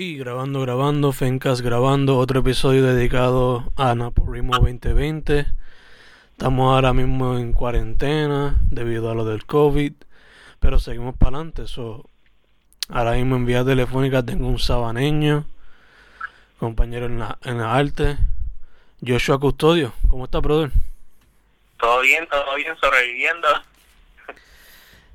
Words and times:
Y 0.00 0.16
grabando, 0.16 0.60
grabando, 0.60 1.10
Fencas 1.10 1.60
grabando 1.60 2.18
otro 2.18 2.38
episodio 2.38 2.84
dedicado 2.84 3.72
a 3.74 3.96
Naporimo 3.96 4.56
2020. 4.56 5.44
Estamos 6.30 6.72
ahora 6.72 6.92
mismo 6.92 7.36
en 7.36 7.52
cuarentena 7.52 8.60
debido 8.70 9.10
a 9.10 9.16
lo 9.16 9.24
del 9.24 9.44
COVID, 9.44 9.92
pero 10.60 10.78
seguimos 10.78 11.16
para 11.16 11.38
adelante. 11.38 11.64
ahora 12.90 13.12
mismo 13.14 13.34
en 13.34 13.46
vía 13.46 13.64
telefónica 13.64 14.22
tengo 14.22 14.46
un 14.46 14.60
sabaneño, 14.60 15.46
compañero 16.60 17.06
en 17.06 17.18
la, 17.18 17.36
en 17.42 17.58
la 17.58 17.74
arte, 17.74 18.18
Joshua 19.04 19.40
Custodio. 19.40 19.94
¿Cómo 20.08 20.26
está, 20.26 20.38
brother? 20.38 20.70
Todo 21.76 22.02
bien, 22.02 22.24
todo 22.28 22.54
bien, 22.54 22.72
sobreviviendo. 22.80 23.48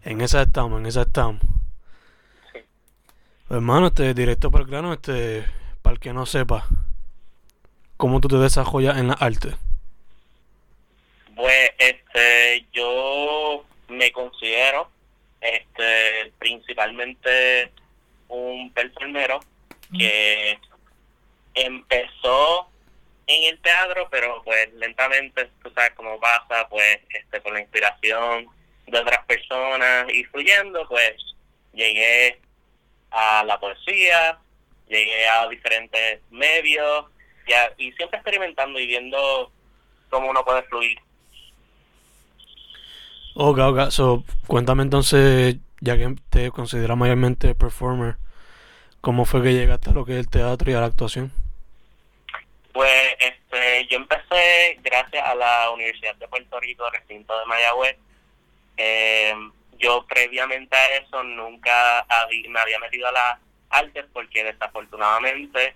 En 0.04 0.20
esa 0.20 0.41
estamos, 0.41 0.81
en 0.81 0.88
esa 0.88 1.04
estamos. 1.04 1.52
Hermano, 3.54 3.85
este, 3.85 4.15
directo 4.15 4.49
para 4.49 4.63
el 4.63 4.70
grano, 4.71 4.93
este, 4.93 5.45
para 5.83 5.93
el 5.93 5.99
que 5.99 6.11
no 6.11 6.25
sepa, 6.25 6.66
¿cómo 7.98 8.20
tú 8.20 8.27
te 8.27 8.38
desarrollas 8.38 8.98
en 8.98 9.09
la 9.09 9.13
arte? 9.13 9.52
Pues, 11.35 11.70
este, 11.77 12.66
yo 12.73 13.63
me 13.89 14.12
considero, 14.12 14.89
este, 15.39 16.34
principalmente 16.39 17.71
un 18.27 18.71
performero 18.73 19.39
que 19.95 20.57
empezó 21.54 22.67
en 23.27 23.54
el 23.54 23.59
teatro, 23.59 24.07
pero 24.09 24.41
pues 24.43 24.73
lentamente, 24.73 25.51
tú 25.62 25.70
sabes 25.76 25.91
cómo 25.91 26.20
pasa, 26.20 26.67
pues, 26.70 27.01
este, 27.07 27.40
con 27.41 27.54
la 27.54 27.62
inspiración 27.62 28.48
de 28.88 28.98
otras 28.98 29.23
personas 29.27 30.12
y 30.12 30.23
fluyendo, 30.23 30.88
pues, 30.90 31.13
llegué 31.71 32.40
a 33.13 33.44
la 33.45 33.59
poesía, 33.59 34.40
llegué 34.88 35.27
a 35.27 35.48
diferentes 35.48 36.21
medios 36.31 37.05
y, 37.77 37.91
siempre 37.94 38.17
experimentando 38.17 38.79
y 38.79 38.87
viendo 38.87 39.51
cómo 40.10 40.29
uno 40.29 40.43
puede 40.43 40.63
fluir. 40.63 40.98
Ok, 43.35 43.57
ok. 43.60 43.90
So, 43.90 44.24
cuéntame 44.48 44.84
entonces, 44.84 45.57
ya 45.79 45.98
que 45.98 46.15
te 46.29 46.52
consideras 46.52 46.98
mayormente 46.98 47.55
performer, 47.55 48.15
¿cómo 49.02 49.26
fue 49.26 49.41
que 49.43 49.54
llegaste 49.54 49.90
a 49.90 49.93
lo 49.93 50.05
que 50.05 50.13
es 50.13 50.20
el 50.20 50.30
teatro 50.30 50.71
y 50.71 50.74
a 50.74 50.80
la 50.80 50.87
actuación? 50.87 51.32
Pues 52.71 53.15
este, 53.20 53.87
yo 53.87 53.98
empecé 53.98 54.80
gracias 54.82 55.24
a 55.26 55.35
la 55.35 55.70
Universidad 55.71 56.15
de 56.15 56.27
Puerto 56.27 56.59
Rico, 56.59 56.90
recinto 56.90 57.37
de 57.37 57.46
Mayagüez. 57.46 57.98
Eh, 58.77 59.34
yo 59.79 60.05
previamente 60.07 60.76
a 60.76 60.98
eso 60.98 61.24
nunca 61.24 62.05
me 62.49 62.60
había 62.60 62.79
metido 62.79 63.07
a 63.07 63.12
las 63.12 63.40
artes 63.70 64.06
porque 64.13 64.44
desafortunadamente 64.44 65.75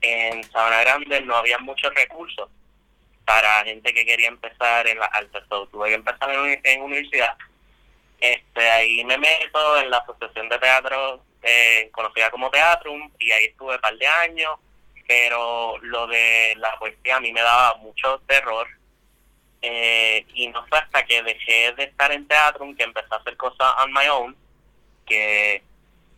en 0.00 0.42
Sabana 0.44 0.80
Grande 0.80 1.20
no 1.22 1.36
había 1.36 1.58
muchos 1.58 1.92
recursos 1.94 2.48
para 3.24 3.64
gente 3.64 3.92
que 3.92 4.06
quería 4.06 4.28
empezar 4.28 4.86
en 4.86 4.98
las 4.98 5.12
artes. 5.12 5.42
tuve 5.48 5.88
que 5.88 5.94
empezar 5.94 6.30
en, 6.62 6.82
universidad. 6.82 7.36
Este, 8.20 8.70
ahí 8.70 9.04
me 9.04 9.18
meto 9.18 9.78
en 9.78 9.90
la 9.90 9.98
Asociación 9.98 10.48
de 10.48 10.58
Teatro, 10.58 11.22
eh, 11.42 11.90
conocida 11.92 12.30
como 12.30 12.50
Teatrum, 12.50 13.10
y 13.18 13.30
ahí 13.32 13.46
estuve 13.46 13.74
un 13.74 13.80
par 13.80 13.96
de 13.96 14.06
años, 14.06 14.52
pero 15.06 15.76
lo 15.82 16.06
de 16.06 16.54
la 16.56 16.78
poesía 16.78 17.16
a 17.16 17.20
mí 17.20 17.32
me 17.32 17.42
daba 17.42 17.74
mucho 17.78 18.20
terror 18.26 18.68
eh, 19.68 20.24
y 20.34 20.46
no 20.48 20.64
fue 20.68 20.78
hasta 20.78 21.04
que 21.04 21.24
dejé 21.24 21.72
de 21.72 21.84
estar 21.84 22.12
en 22.12 22.28
teatro 22.28 22.64
que 22.76 22.84
empecé 22.84 23.08
a 23.10 23.16
hacer 23.16 23.36
cosas 23.36 23.66
on 23.82 23.92
my 23.92 24.06
own, 24.08 24.36
que 25.04 25.60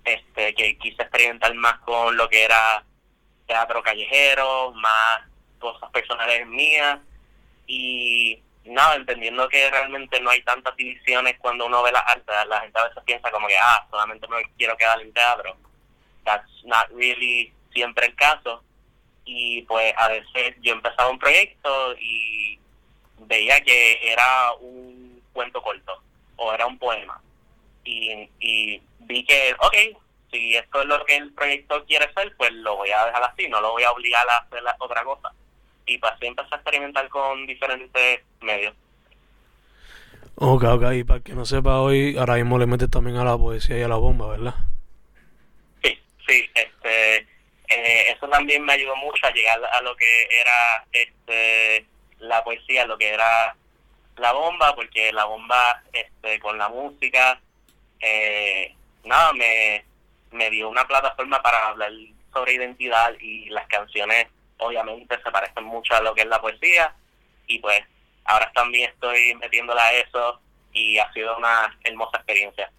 este 0.05 0.55
que 0.55 0.77
quise 0.77 1.01
experimentar 1.01 1.55
más 1.55 1.79
con 1.81 2.15
lo 2.15 2.29
que 2.29 2.45
era 2.45 2.85
teatro 3.47 3.83
callejero, 3.83 4.73
más 4.73 5.21
cosas 5.59 5.91
personales 5.93 6.47
mías 6.47 6.99
y 7.67 8.39
nada, 8.67 8.97
entendiendo 8.97 9.49
que 9.49 9.71
realmente 9.71 10.21
no 10.21 10.29
hay 10.29 10.43
tantas 10.43 10.77
divisiones 10.77 11.39
cuando 11.39 11.65
uno 11.65 11.83
ve 11.83 11.91
las 11.91 12.07
artes, 12.07 12.35
la 12.49 12.61
gente 12.61 12.79
a 12.79 12.89
veces 12.89 13.03
piensa 13.07 13.31
como 13.31 13.49
que, 13.49 13.57
ah, 13.57 13.87
solamente 13.91 14.29
me 14.29 14.43
quiero 14.59 14.77
quedar 14.77 15.01
en 15.01 15.13
teatro. 15.15 15.57
That's 16.25 16.51
not 16.65 16.87
really 16.91 17.51
siempre 17.73 18.09
el 18.09 18.15
caso. 18.15 18.63
Y 19.25 19.63
pues 19.63 19.95
a 19.97 20.09
veces 20.09 20.55
yo 20.61 20.75
empezaba 20.75 21.09
un 21.09 21.19
proyecto 21.19 21.95
y 21.99 22.59
veía 23.27 23.61
que 23.63 24.13
era 24.13 24.53
un 24.61 25.23
cuento 25.33 25.63
corto 25.63 26.03
o 26.37 26.53
era 26.53 26.67
un 26.67 26.79
poema. 26.79 27.21
Y, 27.85 28.29
y 28.41 28.83
vi 29.01 29.25
que, 29.25 29.55
ok, 29.59 29.75
si 30.31 30.57
esto 30.57 30.83
es 30.83 30.87
lo 30.87 31.05
que 31.05 31.17
el 31.17 31.33
proyecto 31.33 31.85
quiere 31.87 32.13
ser, 32.13 32.35
pues 32.37 32.53
lo 32.53 32.77
voy 32.77 32.91
a 32.91 33.07
dejar 33.07 33.23
así, 33.25 33.49
no 33.49 33.61
lo 33.61 33.73
voy 33.73 33.83
a 33.83 33.93
obligar 33.93 34.29
a 34.29 34.39
hacer 34.39 34.63
otra 34.79 35.05
cosa. 35.05 35.33
Y 35.87 35.99
pasé 35.99 36.27
a 36.27 36.29
empezar 36.29 36.53
a 36.53 36.57
experimentar 36.57 37.09
con 37.09 37.47
diferentes 37.47 38.21
medios. 38.41 38.75
Ok, 40.35 40.65
ok, 40.65 40.93
y 40.93 41.05
para 41.05 41.21
que 41.21 41.33
no 41.33 41.45
sepa 41.45 41.81
hoy, 41.81 42.17
ahora 42.17 42.35
mismo 42.35 42.59
le 42.59 42.67
metes 42.67 42.91
también 42.91 43.17
a 43.17 43.25
la 43.25 43.37
poesía 43.37 43.79
y 43.79 43.83
a 43.83 43.89
la 43.89 43.97
bomba, 43.97 44.29
¿verdad? 44.29 44.55
Sí, 45.83 45.99
sí, 46.27 46.49
este, 46.55 47.17
eh, 47.17 48.13
eso 48.13 48.29
también 48.29 48.65
me 48.65 48.75
ayudó 48.75 48.95
mucho 48.97 49.27
a 49.27 49.33
llegar 49.33 49.59
a 49.65 49.83
lo 49.83 49.97
que 49.97 50.29
era 50.31 50.87
este 50.93 51.87
la 52.21 52.43
poesía, 52.45 52.87
lo 52.87 52.99
que 52.99 53.09
era 53.09 53.55
la 54.17 54.33
bomba, 54.33 54.75
porque 54.75 55.13
la 55.13 55.25
bomba 55.25 55.83
este, 55.93 56.41
con 56.41 56.59
la 56.59 56.69
música, 56.69 57.41
eh, 58.01 58.75
nada, 59.05 59.33
me, 59.33 59.85
me 60.33 60.51
dio 60.51 60.69
una 60.69 60.87
plataforma 60.87 61.41
para 61.43 61.69
hablar 61.69 61.93
sobre 62.33 62.55
identidad 62.55 63.13
y 63.21 63.49
las 63.51 63.67
canciones 63.69 64.27
obviamente 64.59 65.17
se 65.23 65.31
parecen 65.31 65.65
mucho 65.65 65.95
a 65.95 66.01
lo 66.01 66.15
que 66.15 66.23
es 66.23 66.27
la 66.27 66.41
poesía 66.41 66.95
y 67.47 67.59
pues 67.61 67.81
ahora 68.25 68.51
también 68.55 68.91
estoy 68.91 69.35
metiéndola 69.37 69.83
a 69.83 69.93
eso 69.93 70.41
y 70.73 70.99
ha 70.99 71.13
sido 71.13 71.37
una 71.37 71.77
hermosa 71.85 72.19
experiencia. 72.19 72.71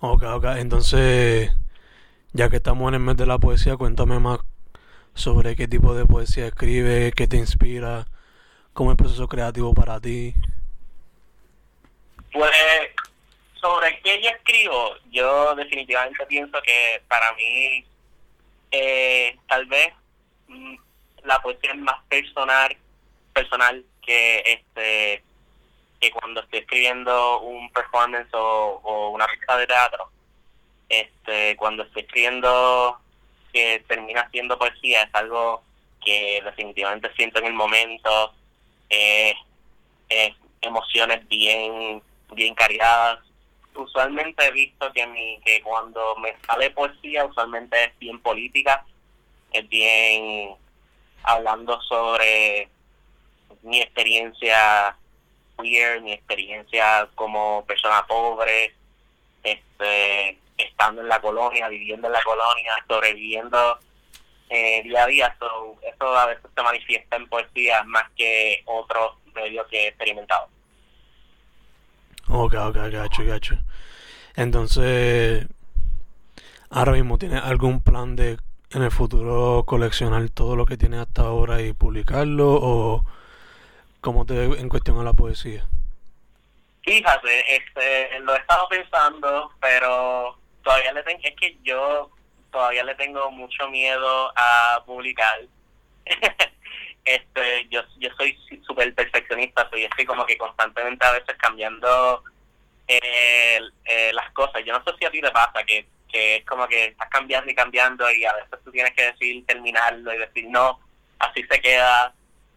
Ok, 0.00 0.24
ok, 0.24 0.44
entonces 0.56 1.52
ya 2.32 2.48
que 2.48 2.56
estamos 2.56 2.88
en 2.88 2.94
el 2.94 3.00
mes 3.00 3.16
de 3.16 3.26
la 3.26 3.38
poesía, 3.38 3.76
cuéntame 3.76 4.18
más 4.18 4.40
sobre 5.14 5.56
qué 5.56 5.68
tipo 5.68 5.94
de 5.94 6.06
poesía 6.06 6.46
escribe, 6.46 7.12
qué 7.12 7.26
te 7.26 7.36
inspira, 7.36 8.06
cómo 8.72 8.90
es 8.90 8.94
el 8.94 9.04
proceso 9.04 9.28
creativo 9.28 9.74
para 9.74 10.00
ti. 10.00 10.34
Pues 12.32 12.50
sobre 13.60 14.00
qué 14.00 14.20
yo 14.22 14.30
escribo, 14.30 14.96
yo 15.10 15.54
definitivamente 15.54 16.26
pienso 16.26 16.60
que 16.62 17.02
para 17.08 17.32
mí 17.34 17.84
eh, 18.70 19.36
tal 19.48 19.66
vez 19.66 19.92
mm, 20.48 20.74
la 21.24 21.40
poesía 21.40 21.72
es 21.72 21.78
más 21.78 22.02
personal, 22.08 22.76
personal 23.32 23.84
que 24.00 24.42
este 24.46 25.22
que 26.00 26.10
cuando 26.10 26.40
estoy 26.40 26.58
escribiendo 26.58 27.40
un 27.42 27.70
performance 27.70 28.28
o, 28.34 28.80
o 28.82 29.10
una 29.10 29.26
pieza 29.28 29.56
de 29.56 29.66
teatro. 29.68 30.10
Este, 30.88 31.56
cuando 31.56 31.84
estoy 31.84 32.02
escribiendo 32.02 32.98
que 33.52 33.84
termina 33.86 34.28
siendo 34.30 34.58
poesía 34.58 35.02
es 35.02 35.14
algo 35.14 35.62
que 36.04 36.40
definitivamente 36.44 37.12
siento 37.14 37.38
en 37.38 37.46
el 37.46 37.52
momento, 37.52 38.32
eh, 38.90 39.34
emociones 40.60 41.26
bien, 41.28 42.02
bien 42.32 42.54
cargadas. 42.54 43.20
Usualmente 43.74 44.46
he 44.46 44.50
visto 44.50 44.92
que, 44.92 45.06
mi, 45.06 45.40
que 45.44 45.62
cuando 45.62 46.16
me 46.16 46.34
sale 46.46 46.70
poesía, 46.70 47.24
usualmente 47.24 47.84
es 47.84 47.98
bien 47.98 48.20
política, 48.20 48.84
es 49.52 49.68
bien 49.68 50.54
hablando 51.22 51.80
sobre 51.82 52.68
mi 53.62 53.80
experiencia 53.80 54.96
queer, 55.60 56.00
mi 56.00 56.12
experiencia 56.12 57.08
como 57.14 57.64
persona 57.66 58.06
pobre, 58.06 58.74
este 59.42 60.38
estando 60.56 61.02
en 61.02 61.08
la 61.08 61.20
colonia, 61.20 61.68
viviendo 61.68 62.06
en 62.06 62.12
la 62.12 62.22
colonia, 62.22 62.72
sobreviviendo 62.88 63.78
eh, 64.48 64.82
día 64.82 65.04
a 65.04 65.06
día. 65.06 65.36
eso 65.82 66.16
a 66.16 66.26
veces 66.26 66.44
se 66.54 66.62
manifiesta 66.62 67.16
en 67.16 67.28
poesía 67.28 67.82
más 67.84 68.04
que 68.16 68.62
otros 68.66 69.16
medios 69.34 69.66
que 69.68 69.84
he 69.84 69.88
experimentado. 69.88 70.48
Ok, 72.28 72.54
ok, 72.54 72.76
gacho, 72.90 73.24
gacho. 73.24 73.58
Entonces, 74.36 75.46
ahora 76.70 76.92
mismo, 76.92 77.18
¿tienes 77.18 77.42
algún 77.42 77.82
plan 77.82 78.16
de 78.16 78.38
en 78.70 78.82
el 78.82 78.90
futuro 78.90 79.64
coleccionar 79.66 80.30
todo 80.30 80.56
lo 80.56 80.64
que 80.64 80.76
tienes 80.76 81.00
hasta 81.00 81.22
ahora 81.22 81.60
y 81.62 81.72
publicarlo? 81.72 82.52
¿O 82.52 83.04
cómo 84.00 84.26
te 84.26 84.44
en 84.44 84.68
cuestión 84.68 84.98
a 85.00 85.02
la 85.02 85.12
poesía? 85.12 85.66
Fíjate, 86.82 87.56
este, 87.56 88.20
lo 88.20 88.34
he 88.34 88.38
estado 88.38 88.68
pensando, 88.68 89.52
pero 89.60 90.36
todavía 90.62 90.92
le 90.92 91.02
tengo, 91.02 91.20
es 91.22 91.36
que 91.36 91.56
yo 91.62 92.10
todavía 92.50 92.84
le 92.84 92.94
tengo 92.94 93.30
mucho 93.30 93.68
miedo 93.68 94.32
a 94.36 94.82
publicar. 94.86 95.40
este, 97.04 97.68
yo, 97.70 97.82
yo 97.98 98.10
soy 98.16 98.38
súper 98.66 98.94
perfeccionista, 98.94 99.68
soy 99.70 99.84
estoy 99.84 100.04
como 100.04 100.24
que 100.26 100.38
constantemente 100.38 101.04
a 101.06 101.12
veces 101.12 101.36
cambiando 101.38 102.22
eh, 102.86 103.60
eh, 103.84 104.12
las 104.12 104.30
cosas. 104.32 104.62
Yo 104.64 104.78
no 104.78 104.84
sé 104.84 104.96
si 104.98 105.04
a 105.04 105.10
ti 105.10 105.20
te 105.20 105.30
pasa 105.30 105.64
que, 105.64 105.86
que 106.10 106.36
es 106.36 106.44
como 106.44 106.68
que 106.68 106.86
estás 106.86 107.08
cambiando 107.08 107.50
y 107.50 107.54
cambiando 107.54 108.10
y 108.12 108.24
a 108.24 108.34
veces 108.34 108.58
tú 108.64 108.70
tienes 108.70 108.92
que 108.94 109.06
decir 109.06 109.44
terminarlo 109.46 110.14
y 110.14 110.18
decir 110.18 110.46
no, 110.48 110.78
así 111.18 111.42
se 111.50 111.60
queda. 111.60 112.14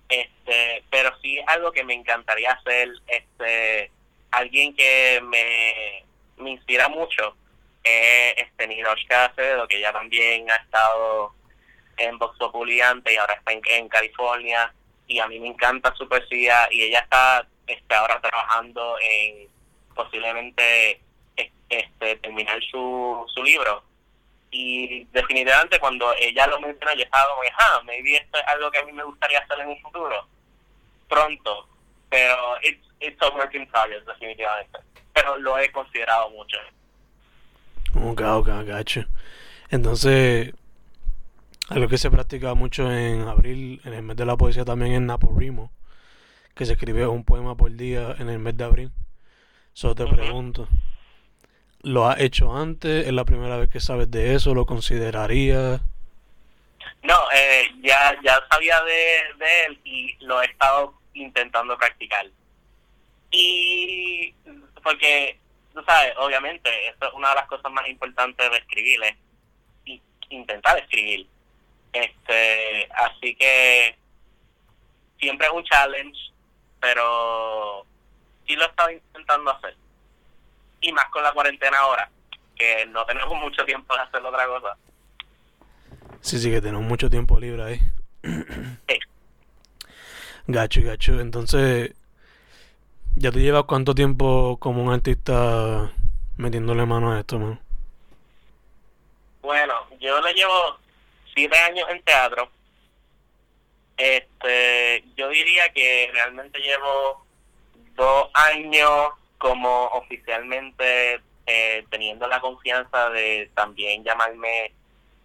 Este, 0.07 0.83
pero 0.91 1.17
sí 1.21 1.39
algo 1.47 1.71
que 1.71 1.83
me 1.83 1.95
encantaría 1.95 2.51
hacer, 2.51 2.89
este, 3.07 3.91
alguien 4.31 4.75
que 4.75 5.19
me, 5.23 6.05
me 6.37 6.51
inspira 6.51 6.89
mucho 6.89 7.35
es 7.85 8.35
este 8.37 8.67
Niroshka 8.67 9.25
Acevedo, 9.25 9.67
que 9.67 9.79
ya 9.79 9.93
también 9.93 10.49
ha 10.49 10.55
estado 10.55 11.33
en 11.97 12.17
Vox 12.17 12.37
Populi 12.37 12.77
y 12.77 12.81
ahora 12.81 13.33
está 13.33 13.51
en, 13.51 13.87
California 13.87 14.73
y 15.07 15.19
a 15.19 15.27
mí 15.27 15.39
me 15.39 15.47
encanta 15.47 15.93
su 15.95 16.09
poesía 16.09 16.67
y 16.71 16.83
ella 16.83 16.99
está 16.99 17.47
este, 17.67 17.95
ahora 17.95 18.19
trabajando 18.19 18.97
en 18.99 19.47
posiblemente 19.93 20.99
este, 21.69 22.15
terminar 22.17 22.61
su, 22.63 23.25
su 23.33 23.43
libro. 23.43 23.83
Y 24.51 25.05
definitivamente 25.05 25.79
cuando 25.79 26.13
ella 26.15 26.47
lo 26.47 26.59
mencionó, 26.59 26.93
yo 26.95 27.03
estaba 27.03 27.29
como, 27.29 27.41
ah, 27.57 27.81
maybe 27.85 28.15
esto 28.15 28.37
es 28.37 28.47
algo 28.47 28.71
que 28.71 28.79
a 28.79 28.83
mí 28.83 28.91
me 28.91 29.03
gustaría 29.03 29.39
hacer 29.39 29.59
en 29.59 29.69
un 29.69 29.81
futuro, 29.81 30.27
pronto. 31.09 31.67
Pero 32.09 32.57
it's, 32.61 32.87
it's 32.99 33.21
a 33.21 33.29
work 33.29 33.53
in 33.53 33.67
definitivamente. 34.05 34.79
Pero 35.13 35.37
lo 35.37 35.57
he 35.57 35.71
considerado 35.71 36.29
mucho. 36.29 36.57
Ok, 37.95 38.21
ok, 38.21 38.47
gacho. 38.65 39.05
Entonces, 39.69 40.53
algo 41.69 41.87
que 41.87 41.97
se 41.97 42.11
practica 42.11 42.53
mucho 42.53 42.91
en 42.91 43.21
abril, 43.21 43.81
en 43.85 43.93
el 43.93 44.03
mes 44.03 44.17
de 44.17 44.25
la 44.25 44.37
poesía 44.37 44.65
también 44.65 44.93
es 44.93 45.01
Naporimo, 45.01 45.71
que 46.53 46.65
se 46.65 46.73
escribe 46.73 47.07
un 47.07 47.23
poema 47.23 47.55
por 47.55 47.71
día 47.71 48.15
en 48.19 48.29
el 48.29 48.39
mes 48.39 48.57
de 48.57 48.63
abril. 48.63 48.91
Solo 49.73 49.95
te 49.95 50.05
pregunto, 50.05 50.67
¿Lo 51.85 52.07
has 52.07 52.19
hecho 52.19 52.51
antes? 52.51 53.05
¿Es 53.05 53.13
la 53.13 53.25
primera 53.25 53.57
vez 53.57 53.69
que 53.69 53.79
sabes 53.79 54.09
de 54.09 54.33
eso? 54.33 54.55
¿Lo 54.55 54.65
considerarías? 54.65 55.79
No, 57.03 57.13
eh, 57.31 57.67
ya, 57.83 58.19
ya 58.23 58.39
sabía 58.49 58.81
de, 58.81 59.19
él 59.67 59.79
y 59.83 60.17
lo 60.25 60.41
he 60.41 60.45
estado 60.45 60.99
intentando 61.13 61.77
practicar. 61.77 62.25
Y 63.29 64.33
porque, 64.83 65.37
tú 65.75 65.83
sabes, 65.85 66.13
obviamente, 66.17 66.87
esto 66.87 67.07
es 67.07 67.13
una 67.13 67.29
de 67.29 67.35
las 67.35 67.47
cosas 67.47 67.71
más 67.71 67.87
importantes 67.87 68.49
de 68.49 68.57
escribir, 68.57 69.03
es 69.03 70.01
intentar 70.29 70.79
escribir. 70.79 71.27
Este, 71.93 72.89
así 72.93 73.35
que 73.35 73.95
siempre 75.19 75.47
es 75.47 75.53
un 75.53 75.63
challenge, 75.65 76.19
pero 76.79 77.85
sí 78.47 78.55
lo 78.55 78.63
he 78.63 78.67
estado 78.67 78.89
intentando 78.89 79.51
hacer 79.51 79.75
y 80.81 80.91
más 80.91 81.05
con 81.09 81.23
la 81.23 81.31
cuarentena 81.31 81.77
ahora, 81.79 82.09
que 82.55 82.85
no 82.87 83.05
tenemos 83.05 83.33
mucho 83.39 83.65
tiempo 83.65 83.95
de 83.95 84.01
hacer 84.01 84.23
otra 84.23 84.45
cosa. 84.47 84.77
Sí, 86.21 86.39
sí, 86.39 86.49
que 86.49 86.61
tenemos 86.61 86.83
mucho 86.83 87.09
tiempo 87.09 87.39
libre 87.39 87.63
ahí. 87.63 87.79
Sí. 88.87 88.99
Gacho, 90.47 90.81
gacho. 90.83 91.19
Entonces, 91.19 91.93
¿ya 93.15 93.31
te 93.31 93.39
llevas 93.39 93.63
cuánto 93.63 93.95
tiempo 93.95 94.57
como 94.59 94.83
un 94.83 94.93
artista 94.93 95.91
metiéndole 96.37 96.85
mano 96.85 97.13
a 97.13 97.19
esto, 97.19 97.39
man? 97.39 97.59
Bueno, 99.41 99.73
yo 99.99 100.19
le 100.21 100.33
llevo 100.33 100.77
siete 101.33 101.57
años 101.57 101.87
en 101.89 102.01
teatro. 102.03 102.49
Este, 103.97 105.03
yo 105.15 105.29
diría 105.29 105.69
que 105.73 106.09
realmente 106.13 106.59
llevo 106.59 107.25
dos 107.95 108.29
años 108.33 109.11
como 109.37 109.85
oficialmente 109.87 111.21
eh, 111.45 111.85
teniendo 111.89 112.27
la 112.27 112.41
confianza 112.41 113.09
de 113.11 113.49
también 113.53 114.03
llamarme 114.03 114.73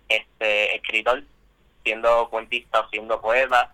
este 0.09 0.77
escritor, 0.77 1.25
siendo 1.83 2.29
cuentista 2.29 2.81
o 2.81 2.89
siendo 2.91 3.21
poeta, 3.21 3.73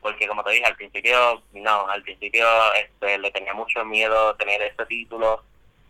porque 0.00 0.26
como 0.26 0.44
te 0.44 0.52
dije 0.52 0.64
al 0.64 0.76
principio, 0.76 1.42
no, 1.52 1.88
al 1.88 2.02
principio 2.02 2.46
este, 2.74 3.18
le 3.18 3.30
tenía 3.30 3.54
mucho 3.54 3.84
miedo 3.84 4.34
tener 4.36 4.62
ese 4.62 4.86
título, 4.86 5.42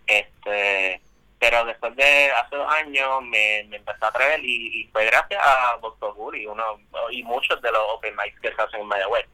este 0.06 1.00
pero 1.40 1.64
después 1.64 1.94
de 1.94 2.32
hace 2.32 2.56
dos 2.56 2.72
años 2.72 3.22
me, 3.22 3.64
me 3.68 3.76
empecé 3.76 4.04
a 4.04 4.08
atrever 4.08 4.40
y, 4.44 4.88
fue 4.92 5.04
gracias 5.06 5.40
a 5.40 5.78
Doctor 5.80 6.12
Guri 6.14 6.46
uno 6.46 6.80
y 7.10 7.22
muchos 7.22 7.62
de 7.62 7.70
los 7.70 7.82
open 7.94 8.16
mics 8.16 8.40
que 8.40 8.52
se 8.52 8.60
hacen 8.60 8.80
en 8.80 8.86
Mayagüez. 8.86 9.26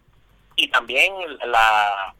Y 0.56 0.68
también 0.68 1.14
la 1.44 2.14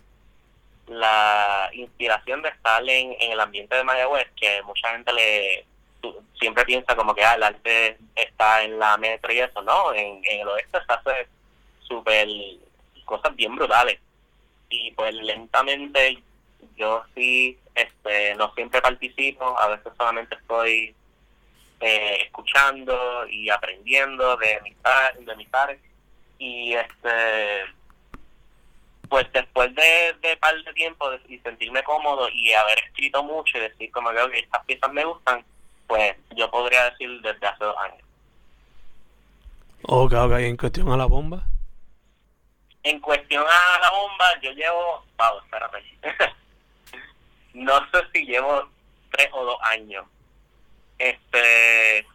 la 0.86 1.70
inspiración 1.72 2.42
de 2.42 2.50
estar 2.50 2.82
en, 2.88 3.14
el 3.18 3.40
ambiente 3.40 3.76
de 3.76 3.84
Mayagüez, 3.84 4.28
que 4.36 4.62
mucha 4.62 4.90
gente 4.90 5.12
le 5.12 5.66
siempre 6.38 6.64
piensa 6.66 6.94
como 6.94 7.14
que 7.14 7.24
ah, 7.24 7.34
el 7.34 7.42
arte 7.42 7.96
está 8.14 8.62
en 8.62 8.78
la 8.78 8.98
metro 8.98 9.32
y 9.32 9.38
eso, 9.38 9.62
no, 9.62 9.94
en, 9.94 10.20
el 10.24 10.46
oeste 10.48 10.78
se 10.86 10.92
hace 10.92 11.28
súper 11.94 12.28
cosas 13.04 13.34
bien 13.36 13.54
brutales. 13.54 13.98
Y 14.70 14.90
pues 14.92 15.14
lentamente 15.14 16.22
yo 16.76 17.04
sí, 17.14 17.58
este, 17.74 18.34
no 18.34 18.52
siempre 18.54 18.80
participo, 18.80 19.58
a 19.58 19.68
veces 19.68 19.92
solamente 19.96 20.34
estoy 20.34 20.94
eh, 21.80 22.18
escuchando 22.24 23.26
y 23.28 23.50
aprendiendo 23.50 24.36
de 24.36 24.60
mis, 24.62 24.76
de 25.26 25.36
mis 25.36 25.48
pares. 25.48 25.80
Y 26.38 26.74
este 26.74 27.64
pues 29.08 29.26
después 29.32 29.72
de, 29.76 30.16
de 30.22 30.36
par 30.38 30.54
de 30.64 30.72
tiempo 30.72 31.06
y 31.28 31.38
sentirme 31.38 31.84
cómodo 31.84 32.28
y 32.30 32.52
haber 32.52 32.78
escrito 32.80 33.22
mucho 33.22 33.58
y 33.58 33.60
decir 33.60 33.92
como 33.92 34.10
que 34.10 34.38
estas 34.40 34.64
piezas 34.64 34.92
me 34.92 35.04
gustan, 35.04 35.44
pues 35.86 36.16
yo 36.34 36.50
podría 36.50 36.90
decir 36.90 37.20
desde 37.20 37.46
hace 37.46 37.64
dos 37.64 37.76
años. 37.78 38.02
Ok, 39.82 40.14
ok, 40.14 40.32
en 40.32 40.56
cuestión 40.56 40.90
a 40.90 40.96
la 40.96 41.04
bomba. 41.04 41.44
En 42.84 43.00
cuestión 43.00 43.44
a 43.44 43.78
la 43.80 43.90
bomba, 43.90 44.24
yo 44.42 44.52
llevo, 44.52 45.04
wow, 45.18 45.40
espérate. 45.42 45.82
no 47.54 47.78
sé 47.90 48.02
si 48.12 48.26
llevo 48.26 48.68
tres 49.10 49.28
o 49.32 49.44
dos 49.44 49.58
años. 49.62 50.04
Este, 50.98 52.06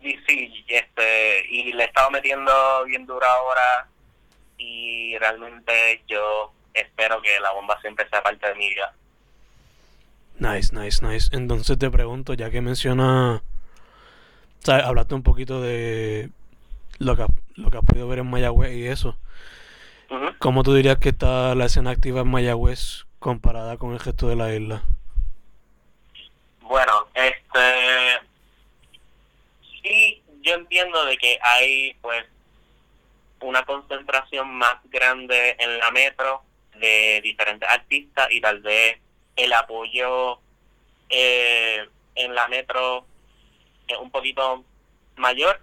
y 0.00 0.16
sí, 0.26 0.64
este, 0.68 1.46
y 1.48 1.72
le 1.72 1.84
he 1.84 1.86
estado 1.86 2.10
metiendo 2.10 2.84
bien 2.84 3.06
duro 3.06 3.26
ahora 3.26 3.88
y 4.56 5.16
realmente 5.18 6.02
yo 6.08 6.52
espero 6.74 7.20
que 7.22 7.38
la 7.40 7.52
bomba 7.52 7.80
siempre 7.80 8.08
sea 8.08 8.22
parte 8.22 8.46
de 8.48 8.54
mi 8.54 8.68
vida. 8.70 8.94
Nice, 10.38 10.74
nice, 10.74 11.04
nice. 11.04 11.28
Entonces 11.36 11.78
te 11.78 11.90
pregunto, 11.90 12.34
ya 12.34 12.50
que 12.50 12.60
menciona, 12.60 13.42
¿sabes? 14.60 14.84
Hablaste 14.84 15.14
un 15.14 15.22
poquito 15.22 15.60
de 15.60 16.30
lo 16.98 17.16
que, 17.16 17.26
lo 17.58 17.70
que 17.70 17.78
has 17.78 17.84
podido 17.84 18.08
ver 18.08 18.20
en 18.20 18.30
Mayagüez 18.30 18.72
y 18.72 18.86
eso. 18.86 19.16
¿Cómo 20.38 20.62
tú 20.62 20.74
dirías 20.74 20.98
que 20.98 21.10
está 21.10 21.54
la 21.54 21.66
escena 21.66 21.90
activa 21.90 22.22
en 22.22 22.28
Mayagüez 22.28 23.04
comparada 23.18 23.76
con 23.76 23.92
el 23.92 24.00
resto 24.00 24.28
de 24.28 24.36
la 24.36 24.54
isla? 24.54 24.82
Bueno, 26.62 27.08
este 27.14 28.20
sí, 29.82 30.22
yo 30.42 30.54
entiendo 30.54 31.04
de 31.04 31.16
que 31.18 31.38
hay 31.42 31.94
pues 32.00 32.24
una 33.40 33.64
concentración 33.64 34.54
más 34.54 34.76
grande 34.84 35.56
en 35.58 35.78
la 35.78 35.90
metro 35.90 36.42
de 36.76 37.20
diferentes 37.22 37.68
artistas 37.68 38.28
y 38.30 38.40
tal 38.40 38.60
vez 38.60 38.98
el 39.36 39.52
apoyo 39.52 40.40
eh, 41.08 41.86
en 42.14 42.34
la 42.34 42.48
metro 42.48 43.04
es 43.86 43.98
un 43.98 44.10
poquito 44.10 44.64
mayor 45.16 45.60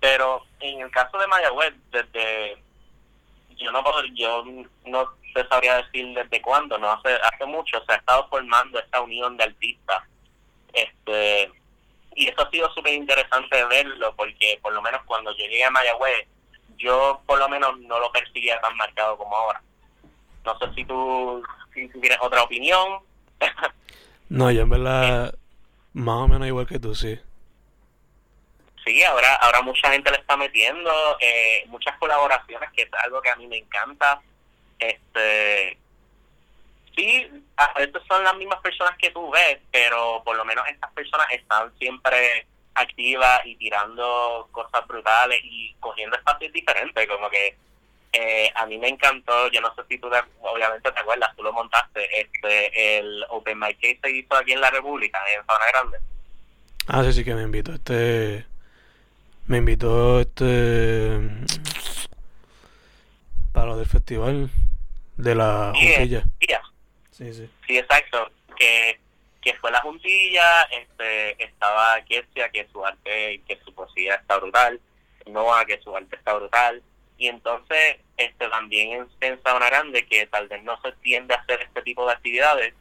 pero 0.00 0.42
en 0.60 0.80
el 0.80 0.90
caso 0.90 1.18
de 1.18 1.26
Mayagüez 1.26 1.74
desde 1.90 2.56
yo 3.56 3.70
no 3.70 3.84
yo 4.14 4.44
no 4.86 5.12
te 5.34 5.46
sabría 5.48 5.76
decir 5.76 6.14
desde 6.14 6.42
cuándo 6.42 6.78
no 6.78 6.90
hace 6.90 7.14
hace 7.14 7.44
mucho 7.46 7.84
se 7.84 7.92
ha 7.92 7.96
estado 7.96 8.26
formando 8.28 8.78
esta 8.78 9.00
unión 9.00 9.36
de 9.36 9.44
artistas 9.44 10.02
este 10.72 11.52
y 12.16 12.28
eso 12.28 12.42
ha 12.42 12.50
sido 12.50 12.72
súper 12.72 12.94
interesante 12.94 13.64
verlo 13.66 14.14
porque 14.16 14.58
por 14.62 14.72
lo 14.72 14.82
menos 14.82 15.02
cuando 15.04 15.30
yo 15.32 15.44
llegué 15.44 15.64
a 15.64 15.70
Mayagüez 15.70 16.26
yo 16.80 17.20
por 17.26 17.38
lo 17.38 17.48
menos 17.48 17.78
no 17.80 18.00
lo 18.00 18.10
percibía 18.10 18.60
tan 18.60 18.76
marcado 18.76 19.16
como 19.16 19.36
ahora. 19.36 19.62
No 20.44 20.58
sé 20.58 20.74
si 20.74 20.84
tú, 20.84 21.42
si 21.74 21.88
tienes 21.88 22.18
otra 22.20 22.42
opinión. 22.42 23.00
no, 24.28 24.50
yo 24.50 24.62
en 24.62 24.70
verdad, 24.70 25.34
más 25.92 26.16
o 26.16 26.28
menos 26.28 26.48
igual 26.48 26.66
que 26.66 26.80
tú, 26.80 26.94
sí. 26.94 27.20
Sí, 28.84 29.02
ahora, 29.04 29.34
ahora 29.36 29.62
mucha 29.62 29.90
gente 29.90 30.10
le 30.10 30.16
está 30.16 30.36
metiendo, 30.36 30.90
eh, 31.20 31.64
muchas 31.66 31.96
colaboraciones, 31.98 32.70
que 32.72 32.82
es 32.82 32.88
algo 33.04 33.20
que 33.20 33.30
a 33.30 33.36
mí 33.36 33.46
me 33.46 33.58
encanta. 33.58 34.20
Este, 34.78 35.76
sí, 36.96 37.44
a 37.56 37.78
veces 37.78 38.02
son 38.08 38.24
las 38.24 38.34
mismas 38.36 38.60
personas 38.60 38.96
que 38.96 39.10
tú 39.10 39.30
ves, 39.30 39.58
pero 39.70 40.22
por 40.24 40.36
lo 40.36 40.44
menos 40.44 40.66
estas 40.68 40.90
personas 40.92 41.26
están 41.30 41.76
siempre 41.78 42.46
activa 42.74 43.42
y 43.44 43.56
tirando 43.56 44.48
cosas 44.52 44.86
brutales 44.86 45.40
y 45.42 45.74
cogiendo 45.80 46.16
espacios 46.16 46.52
diferentes, 46.52 47.06
como 47.06 47.28
que 47.28 47.56
eh, 48.12 48.50
a 48.54 48.66
mí 48.66 48.78
me 48.78 48.88
encantó, 48.88 49.48
yo 49.48 49.60
no 49.60 49.74
sé 49.74 49.82
si 49.88 49.98
tú 49.98 50.08
obviamente 50.40 50.90
te 50.90 51.00
acuerdas, 51.00 51.34
tú 51.36 51.42
lo 51.42 51.52
montaste, 51.52 52.20
este 52.20 52.98
el 52.98 53.24
Open 53.28 53.58
Mic 53.58 53.78
que 53.78 53.98
se 54.02 54.10
hizo 54.10 54.34
aquí 54.36 54.52
en 54.52 54.60
la 54.60 54.70
República, 54.70 55.20
en 55.34 55.44
Zona 55.46 55.66
Grande. 55.72 55.98
Ah, 56.88 57.04
sí, 57.04 57.12
sí 57.12 57.24
que 57.24 57.34
me 57.34 57.42
invitó 57.42 57.72
este... 57.72 58.49
Me 59.50 59.58
invitó 59.58 60.20
este... 60.20 61.18
Para 63.52 63.66
lo 63.66 63.76
del 63.78 63.86
festival 63.86 64.48
de 65.16 65.34
la 65.34 65.72
juntilla. 65.74 66.22
Sí, 67.10 67.34
sí. 67.34 67.50
Sí, 67.66 67.76
exacto. 67.76 68.30
Que, 68.56 69.00
que 69.42 69.54
fue 69.54 69.72
la 69.72 69.80
juntilla, 69.80 70.62
este, 70.70 71.42
estaba 71.42 72.00
Kessia, 72.02 72.48
que 72.50 72.68
su 72.70 72.86
arte, 72.86 73.42
que 73.48 73.58
su 73.64 73.74
poesía 73.74 74.14
está 74.14 74.38
brutal, 74.38 74.80
Noah, 75.26 75.64
que 75.64 75.80
su 75.80 75.96
arte 75.96 76.14
está 76.14 76.34
brutal, 76.34 76.80
y 77.18 77.26
entonces 77.26 77.96
este 78.18 78.48
también 78.48 78.92
en, 78.92 79.08
en 79.32 79.42
Sabana 79.42 79.66
Grande, 79.66 80.06
que 80.06 80.28
tal 80.28 80.46
vez 80.46 80.62
no 80.62 80.80
se 80.80 80.92
tiende 81.02 81.34
a 81.34 81.38
hacer 81.38 81.60
este 81.62 81.82
tipo 81.82 82.06
de 82.06 82.12
actividades, 82.12 82.72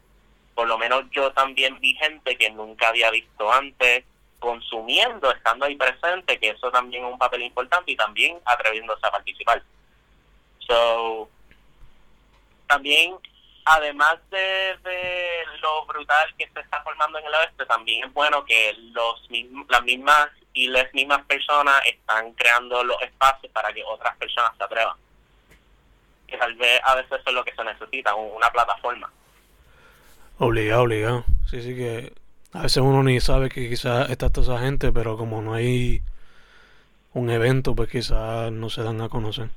por 0.54 0.68
lo 0.68 0.78
menos 0.78 1.06
yo 1.10 1.32
también 1.32 1.80
vi 1.80 1.96
gente 1.96 2.38
que 2.38 2.52
nunca 2.52 2.90
había 2.90 3.10
visto 3.10 3.52
antes 3.52 4.04
consumiendo, 4.40 5.32
estando 5.32 5.66
ahí 5.66 5.76
presente, 5.76 6.40
que 6.40 6.50
eso 6.50 6.72
también 6.72 7.06
es 7.06 7.12
un 7.12 7.20
papel 7.20 7.44
importante 7.44 7.92
y 7.92 7.96
también 7.96 8.40
atreviéndose 8.46 9.06
a 9.06 9.12
participar. 9.12 9.62
So, 10.60 11.30
también, 12.68 13.16
además 13.66 14.18
de, 14.30 14.78
lo 15.62 15.86
brutal 15.86 16.34
que 16.38 16.50
se 16.50 16.60
está 16.62 16.82
formando 16.84 17.20
en 17.20 17.26
el 17.26 17.34
oeste, 17.34 17.66
también 17.66 18.06
es 18.06 18.14
bueno 18.14 18.46
que 18.46 18.74
los 18.94 19.28
las 19.70 19.84
mismas 19.84 20.30
y 20.54 20.68
las 20.68 20.94
mismas 20.94 21.24
personas 21.26 21.76
están 21.86 22.34
creando 22.34 22.84
los 22.84 23.02
espacios 23.02 23.52
para 23.52 23.72
que 23.74 23.84
otras 23.84 24.16
personas 24.18 24.52
se 24.58 24.64
atrevan. 24.64 24.98
Que 26.28 26.38
tal 26.38 26.56
vez 26.56 26.82
a 26.84 26.96
veces 26.96 27.12
eso 27.12 27.30
es 27.30 27.34
lo 27.34 27.44
que 27.44 27.56
se 27.56 27.64
necesita, 27.64 28.16
una 28.16 28.50
plataforma. 28.50 29.12
Obligado, 30.38 30.84
obligado. 30.84 31.26
Sí, 31.50 31.62
sí 31.62 31.76
que 31.76 32.14
a 32.54 32.64
veces 32.64 32.78
uno 32.78 33.04
ni 33.04 33.20
sabe 33.20 33.50
que 33.50 33.70
quizás 33.70 34.10
está 34.10 34.30
toda 34.30 34.56
esa 34.56 34.66
gente, 34.66 34.92
pero 34.92 35.18
como 35.18 35.42
no 35.42 35.54
hay 35.54 36.02
un 37.14 37.30
evento, 37.30 37.76
pues 37.76 37.90
quizás 37.90 38.52
no 38.52 38.70
se 38.70 38.84
dan 38.84 39.02
a 39.02 39.10
conocer. 39.10 39.50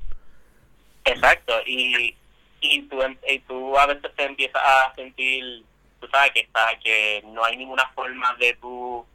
Exacto, 1.05 1.53
y, 1.65 2.15
y, 2.61 2.81
tú, 2.83 2.99
y 3.27 3.39
tú 3.39 3.77
a 3.77 3.87
veces 3.87 4.11
te 4.15 4.23
empiezas 4.23 4.61
a 4.63 4.93
sentir, 4.95 5.63
tú 5.99 6.07
sabes 6.07 6.31
que 6.31 6.41
está, 6.41 6.77
que 6.83 7.23
no 7.25 7.43
hay 7.43 7.57
ninguna 7.57 7.87
forma 7.95 8.35
de 8.39 8.53
tú 8.55 9.05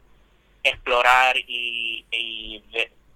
explorar 0.63 1.37
y, 1.37 2.05
y 2.11 2.63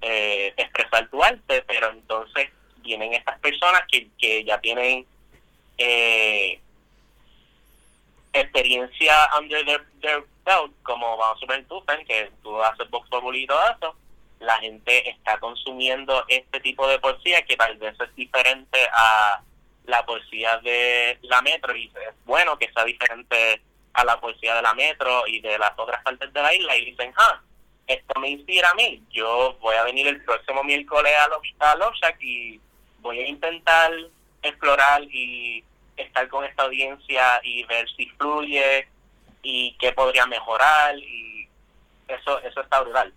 eh, 0.01 0.53
expresar 0.57 1.09
tu 1.09 1.23
arte, 1.23 1.63
pero 1.67 1.91
entonces 1.91 2.49
vienen 2.77 3.13
estas 3.13 3.39
personas 3.39 3.83
que, 3.91 4.07
que 4.17 4.43
ya 4.43 4.59
tienen 4.59 5.05
eh, 5.77 6.59
experiencia 8.33 9.29
under 9.37 9.63
their, 9.65 9.85
their 10.01 10.23
belt, 10.45 10.71
como 10.83 11.17
vamos 11.17 11.41
a 11.41 11.45
ver 11.45 11.65
tú, 11.67 11.83
que 12.07 12.31
tú 12.41 12.61
haces 12.61 12.89
box 12.89 13.07
y 13.33 13.47
todo 13.47 13.61
eso, 13.77 13.95
la 14.39 14.57
gente 14.59 15.09
está 15.09 15.39
consumiendo 15.39 16.25
este 16.27 16.59
tipo 16.59 16.87
de 16.87 16.99
poesía 16.99 17.41
que 17.43 17.55
tal 17.55 17.77
vez 17.77 17.95
es 17.99 18.15
diferente 18.15 18.79
a 18.93 19.41
la 19.85 20.05
poesía 20.05 20.57
de 20.57 21.17
la 21.21 21.41
metro 21.41 21.75
y 21.75 21.85
es 21.85 22.25
bueno 22.25 22.57
que 22.57 22.71
sea 22.71 22.83
diferente 22.83 23.61
a 23.93 24.03
la 24.03 24.19
poesía 24.19 24.55
de 24.55 24.61
la 24.61 24.73
metro 24.73 25.27
y 25.27 25.39
de 25.39 25.57
las 25.57 25.71
otras 25.77 26.01
partes 26.03 26.31
de 26.33 26.41
la 26.41 26.53
isla 26.53 26.75
y 26.75 26.85
dicen, 26.85 27.13
ah, 27.17 27.41
esto 27.87 28.19
me 28.19 28.29
inspira 28.29 28.69
a 28.69 28.75
mí, 28.75 29.01
yo 29.11 29.57
voy 29.59 29.75
a 29.75 29.83
venir 29.83 30.07
el 30.07 30.23
próximo 30.23 30.63
miércoles 30.63 31.13
a, 31.59 31.71
a 31.71 31.75
Loshak 31.75 32.17
y 32.21 32.59
voy 32.99 33.19
a 33.19 33.27
intentar 33.27 33.91
explorar 34.41 35.03
y 35.03 35.63
estar 35.97 36.27
con 36.27 36.45
esta 36.45 36.63
audiencia 36.63 37.39
y 37.43 37.63
ver 37.65 37.87
si 37.95 38.07
fluye 38.11 38.87
y 39.41 39.75
qué 39.79 39.91
podría 39.91 40.25
mejorar 40.25 40.97
y 40.97 41.47
eso 42.07 42.39
eso 42.41 42.61
está 42.61 42.81
brutal. 42.81 43.13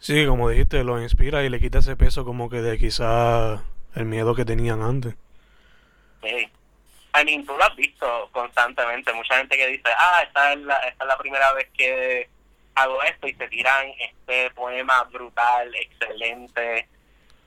Sí, 0.00 0.26
como 0.26 0.48
dijiste, 0.48 0.84
lo 0.84 1.02
inspira 1.02 1.42
y 1.42 1.48
le 1.48 1.60
quita 1.60 1.78
ese 1.78 1.96
peso 1.96 2.24
como 2.24 2.48
que 2.48 2.62
de 2.62 2.78
quizá 2.78 3.64
el 3.94 4.04
miedo 4.04 4.34
que 4.34 4.44
tenían 4.44 4.82
antes. 4.82 5.14
Sí. 6.22 6.48
I 7.18 7.24
mean, 7.24 7.44
tú 7.44 7.56
lo 7.56 7.64
has 7.64 7.74
visto 7.74 8.28
constantemente. 8.32 9.12
Mucha 9.12 9.38
gente 9.38 9.56
que 9.56 9.66
dice, 9.66 9.88
ah, 9.96 10.22
esta 10.24 10.52
es 10.52 10.58
la, 10.60 10.76
esta 10.76 11.04
es 11.04 11.08
la 11.08 11.18
primera 11.18 11.52
vez 11.52 11.68
que 11.76 12.28
hago 12.74 13.02
esto 13.02 13.26
y 13.26 13.34
se 13.34 13.48
tiran 13.48 13.88
este 13.98 14.50
poema 14.52 15.02
brutal, 15.04 15.74
excelente. 15.74 16.86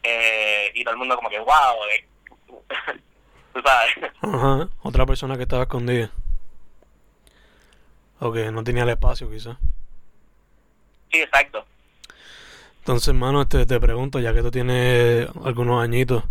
Eh, 0.03 0.71
y 0.73 0.83
todo 0.83 0.93
el 0.93 0.97
mundo 0.97 1.15
como 1.15 1.29
que, 1.29 1.39
wow, 1.39 1.85
eh, 1.93 2.05
Ajá, 4.21 4.69
otra 4.81 5.05
persona 5.05 5.35
que 5.37 5.43
estaba 5.43 5.63
escondida. 5.63 6.11
O 8.19 8.31
que 8.31 8.51
no 8.51 8.63
tenía 8.63 8.83
el 8.83 8.89
espacio, 8.89 9.29
quizás. 9.29 9.57
Sí, 11.11 11.21
exacto. 11.21 11.65
Entonces, 12.79 13.09
hermano, 13.09 13.41
este, 13.41 13.65
te 13.65 13.79
pregunto, 13.79 14.19
ya 14.19 14.33
que 14.33 14.41
tú 14.41 14.51
tienes 14.51 15.27
algunos 15.43 15.83
añitos, 15.83 16.23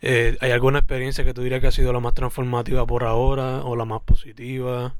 eh, 0.00 0.36
¿hay 0.40 0.50
alguna 0.50 0.78
experiencia 0.78 1.24
que 1.24 1.34
tú 1.34 1.42
dirías 1.42 1.60
que 1.60 1.68
ha 1.68 1.72
sido 1.72 1.92
la 1.92 2.00
más 2.00 2.14
transformativa 2.14 2.86
por 2.86 3.04
ahora 3.04 3.62
o 3.64 3.76
la 3.76 3.84
más 3.84 4.02
positiva? 4.02 4.94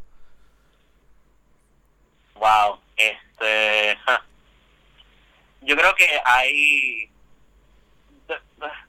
Wow, 2.34 2.78
este. 2.96 3.98
Yo 5.62 5.76
creo 5.76 5.94
que 5.94 6.06
hay 6.24 7.10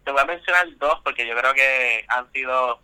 te 0.03 0.11
voy 0.11 0.21
a 0.21 0.25
mencionar 0.25 0.67
dos 0.77 0.99
porque 1.03 1.27
yo 1.27 1.35
creo 1.35 1.53
que 1.53 2.05
han 2.07 2.31
sido 2.31 2.79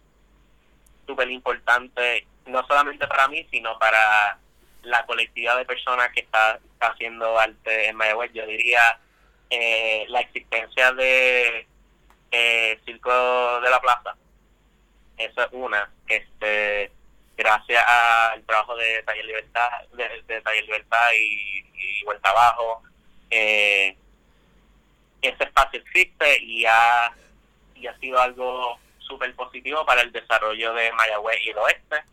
súper 1.05 1.29
importantes, 1.29 2.23
no 2.45 2.65
solamente 2.67 3.07
para 3.07 3.27
mí, 3.27 3.47
sino 3.51 3.77
para 3.79 4.37
la 4.83 5.05
colectividad 5.05 5.57
de 5.57 5.65
personas 5.65 6.09
que 6.13 6.21
está, 6.21 6.59
haciendo 6.79 7.39
arte 7.39 7.87
en 7.87 7.95
Mayagüez. 7.95 8.31
Yo 8.33 8.45
diría 8.45 8.99
eh, 9.49 10.05
la 10.09 10.19
existencia 10.19 10.91
de 10.93 11.67
eh, 12.31 12.79
Circo 12.85 13.61
de 13.61 13.69
la 13.69 13.79
Plaza. 13.81 14.15
Eso 15.17 15.41
es 15.41 15.49
una. 15.51 15.89
este 16.07 16.91
Gracias 17.37 17.83
al 17.85 18.43
trabajo 18.43 18.77
de 18.77 19.03
Taller 19.03 19.25
Libertad, 19.25 19.69
de, 19.91 20.41
Taller 20.41 20.63
Libertad 20.63 21.11
y, 21.13 21.65
y 21.75 22.03
Vuelta 22.05 22.29
Abajo, 22.29 22.81
eh, 23.29 23.97
ese 25.27 25.43
espacio 25.43 25.79
existe 25.79 26.43
y 26.43 26.65
ha, 26.65 27.11
y 27.75 27.87
ha 27.87 27.97
sido 27.99 28.19
algo 28.19 28.79
súper 28.99 29.33
positivo 29.35 29.85
para 29.85 30.01
el 30.01 30.11
desarrollo 30.11 30.73
de 30.73 30.91
Mayagüez 30.93 31.37
y 31.43 31.49
el 31.49 31.57
oeste. 31.57 32.03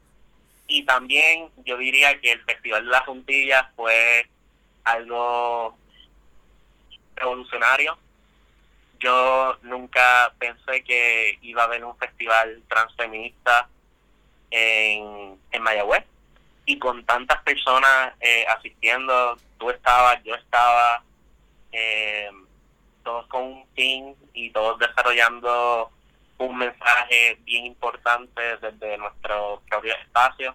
Y 0.67 0.85
también 0.85 1.51
yo 1.65 1.77
diría 1.77 2.21
que 2.21 2.33
el 2.33 2.43
Festival 2.45 2.85
de 2.85 2.91
la 2.91 3.05
Juntilla 3.05 3.71
fue 3.77 4.27
algo 4.85 5.77
revolucionario. 7.17 7.99
Yo 8.99 9.57
nunca 9.63 10.33
pensé 10.39 10.85
que 10.85 11.39
iba 11.43 11.63
a 11.63 11.67
haber 11.67 11.85
un 11.85 11.97
festival 11.97 12.63
transfeminista 12.69 13.69
en, 14.51 15.39
en 15.51 15.63
Mayagüez. 15.63 16.05
Y 16.65 16.79
con 16.79 17.05
tantas 17.05 17.43
personas 17.43 18.15
eh, 18.21 18.47
asistiendo, 18.47 19.37
tú 19.59 19.71
estabas, 19.71 20.23
yo 20.23 20.35
estaba, 20.37 21.03
eh, 21.73 22.31
todos 23.03 23.27
con 23.29 23.43
un 23.43 23.67
team 23.75 24.15
y 24.33 24.51
todos 24.51 24.79
desarrollando 24.79 25.91
un 26.39 26.59
mensaje 26.59 27.39
bien 27.45 27.67
importante 27.67 28.43
desde 28.61 28.99
nuestro 28.99 29.63
propio 29.69 29.95
espacio. 29.95 30.55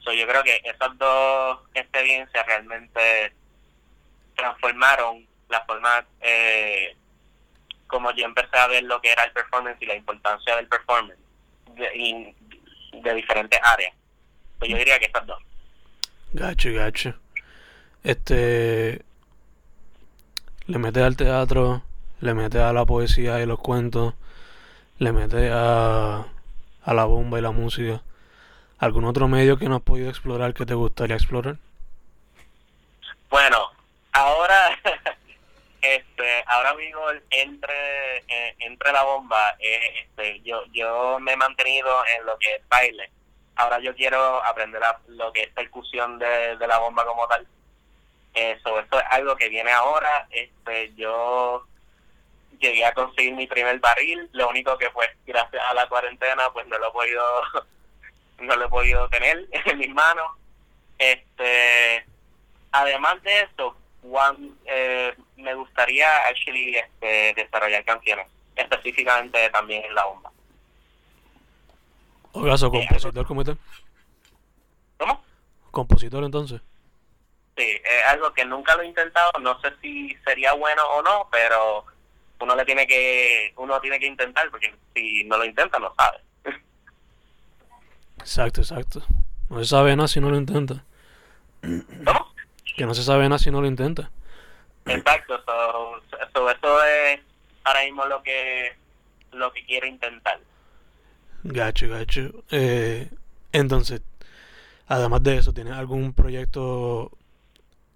So, 0.00 0.12
yo 0.12 0.26
creo 0.26 0.42
que 0.42 0.60
esas 0.64 0.98
dos 0.98 1.60
experiencias 1.74 2.46
realmente 2.46 3.32
transformaron 4.36 5.26
la 5.48 5.64
forma 5.64 6.04
eh, 6.20 6.96
como 7.86 8.10
yo 8.12 8.24
empecé 8.24 8.56
a 8.58 8.66
ver 8.66 8.82
lo 8.82 9.00
que 9.00 9.12
era 9.12 9.24
el 9.24 9.32
performance 9.32 9.80
y 9.80 9.86
la 9.86 9.94
importancia 9.94 10.56
del 10.56 10.66
performance 10.66 11.18
de, 11.76 12.34
de 12.92 13.14
diferentes 13.14 13.60
áreas. 13.62 13.94
So, 14.58 14.66
yo 14.66 14.76
diría 14.76 14.98
que 14.98 15.06
esas 15.06 15.26
dos. 15.26 15.42
Gacho, 16.32 16.72
gacho. 16.72 17.14
Este, 18.02 19.02
le 20.66 20.78
metes 20.78 21.02
al 21.02 21.16
teatro, 21.16 21.82
le 22.20 22.34
metes 22.34 22.60
a 22.60 22.72
la 22.72 22.86
poesía 22.86 23.40
y 23.40 23.46
los 23.46 23.58
cuentos, 23.58 24.14
le 24.98 25.12
metes 25.12 25.50
a, 25.52 26.26
a 26.84 26.94
la 26.94 27.04
bomba 27.04 27.38
y 27.38 27.42
la 27.42 27.50
música. 27.50 28.02
¿Algún 28.78 29.04
otro 29.04 29.28
medio 29.28 29.58
que 29.58 29.68
no 29.68 29.76
has 29.76 29.82
podido 29.82 30.08
explorar 30.08 30.54
que 30.54 30.64
te 30.64 30.74
gustaría 30.74 31.16
explorar? 31.16 31.56
Bueno, 33.28 33.72
ahora, 34.12 34.78
este, 35.82 36.44
ahora 36.46 36.74
mismo 36.74 37.02
entre, 37.30 38.18
eh, 38.28 38.54
entre 38.60 38.92
la 38.92 39.02
bomba, 39.02 39.56
eh, 39.58 40.02
este, 40.02 40.40
yo, 40.42 40.64
yo 40.72 41.18
me 41.20 41.32
he 41.32 41.36
mantenido 41.36 41.90
en 42.18 42.26
lo 42.26 42.38
que 42.38 42.54
es 42.54 42.68
baile. 42.68 43.10
Ahora 43.56 43.78
yo 43.80 43.94
quiero 43.94 44.42
aprender 44.44 44.80
lo 45.08 45.32
que 45.32 45.42
es 45.42 45.50
percusión 45.50 46.18
de, 46.18 46.56
de 46.56 46.66
la 46.66 46.78
bomba 46.78 47.04
como 47.04 47.26
tal 47.28 47.46
eso, 48.34 48.80
esto 48.80 48.98
es 48.98 49.04
algo 49.10 49.36
que 49.36 49.48
viene 49.48 49.70
ahora. 49.70 50.26
Este, 50.30 50.92
yo 50.94 51.64
llegué 52.58 52.84
a 52.84 52.94
conseguir 52.94 53.34
mi 53.34 53.46
primer 53.46 53.78
barril, 53.78 54.28
lo 54.32 54.48
único 54.48 54.76
que 54.78 54.90
pues 54.90 55.08
gracias 55.26 55.62
a 55.68 55.74
la 55.74 55.88
cuarentena 55.88 56.50
pues 56.52 56.66
no 56.66 56.78
lo 56.78 56.88
he 56.88 56.92
podido 56.92 57.22
no 58.40 58.56
lo 58.56 58.64
he 58.64 58.68
podido 58.68 59.08
tener 59.08 59.48
en 59.66 59.78
mis 59.78 59.92
manos. 59.92 60.26
Este, 60.98 62.04
además 62.72 63.22
de 63.22 63.40
eso, 63.40 63.76
eh, 64.66 65.14
me 65.36 65.54
gustaría 65.54 66.08
actually 66.28 66.76
este, 66.76 67.34
desarrollar 67.34 67.84
canciones, 67.84 68.28
específicamente 68.56 69.50
también 69.50 69.84
en 69.84 69.94
la 69.94 70.04
bomba. 70.04 70.30
¿O 72.32 72.42
caso 72.42 72.70
compositor 72.70 73.26
como 73.26 73.44
tal? 73.44 73.58
¿Cómo? 74.98 75.24
¿Compositor 75.70 76.24
entonces? 76.24 76.60
Sí, 77.56 77.62
es 77.62 78.04
algo 78.08 78.32
que 78.32 78.44
nunca 78.44 78.74
lo 78.76 78.82
he 78.82 78.86
intentado, 78.86 79.30
no 79.40 79.60
sé 79.60 79.72
si 79.80 80.16
sería 80.24 80.52
bueno 80.54 80.82
o 80.94 81.02
no, 81.02 81.28
pero 81.30 81.84
uno 82.40 82.56
le 82.56 82.64
tiene 82.64 82.86
que 82.86 83.52
uno 83.56 83.80
tiene 83.80 83.98
que 84.00 84.06
intentar 84.06 84.50
porque 84.50 84.74
si 84.94 85.24
no 85.24 85.38
lo 85.38 85.44
intenta 85.44 85.78
no 85.78 85.94
sabe. 85.96 86.18
Exacto, 88.18 88.60
exacto. 88.60 89.02
No 89.50 89.58
se 89.60 89.66
sabe 89.66 89.94
nada 89.94 90.08
si 90.08 90.20
no 90.20 90.30
lo 90.30 90.36
intenta. 90.36 90.84
¿Cómo? 91.62 92.34
Que 92.76 92.86
no 92.86 92.94
se 92.94 93.04
sabe 93.04 93.24
nada 93.28 93.38
si 93.38 93.50
no 93.50 93.60
lo 93.60 93.66
intenta. 93.66 94.10
Exacto, 94.86 95.42
so, 95.44 95.96
eso 96.50 96.84
es 96.84 97.20
ahora 97.64 97.84
mismo 97.84 98.04
lo 98.06 98.22
que 98.22 98.72
lo 99.32 99.52
que 99.52 99.64
quiero 99.64 99.86
intentar. 99.86 100.38
Gacho, 101.42 101.88
gacho. 101.88 102.44
Eh, 102.50 103.08
entonces, 103.52 104.02
además 104.86 105.22
de 105.22 105.38
eso, 105.38 105.52
¿tienes 105.52 105.74
algún 105.74 106.12
proyecto 106.14 107.12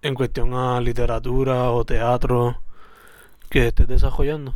en 0.03 0.15
cuestión 0.15 0.55
a 0.55 0.81
literatura 0.81 1.71
o 1.71 1.85
teatro 1.85 2.61
que 3.51 3.69
estés 3.69 3.89
desarrollando? 3.89 4.55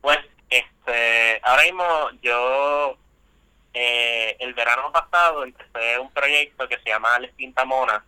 Pues, 0.00 0.18
este, 0.50 1.40
ahora 1.42 1.62
mismo 1.64 1.84
yo 2.22 2.96
eh, 3.74 4.36
el 4.40 4.54
verano 4.54 4.90
pasado 4.90 5.44
empecé 5.44 5.98
un 5.98 6.10
proyecto 6.10 6.68
que 6.68 6.78
se 6.78 6.90
llama 6.90 7.18
Les 7.18 7.32
Pintamona. 7.32 8.04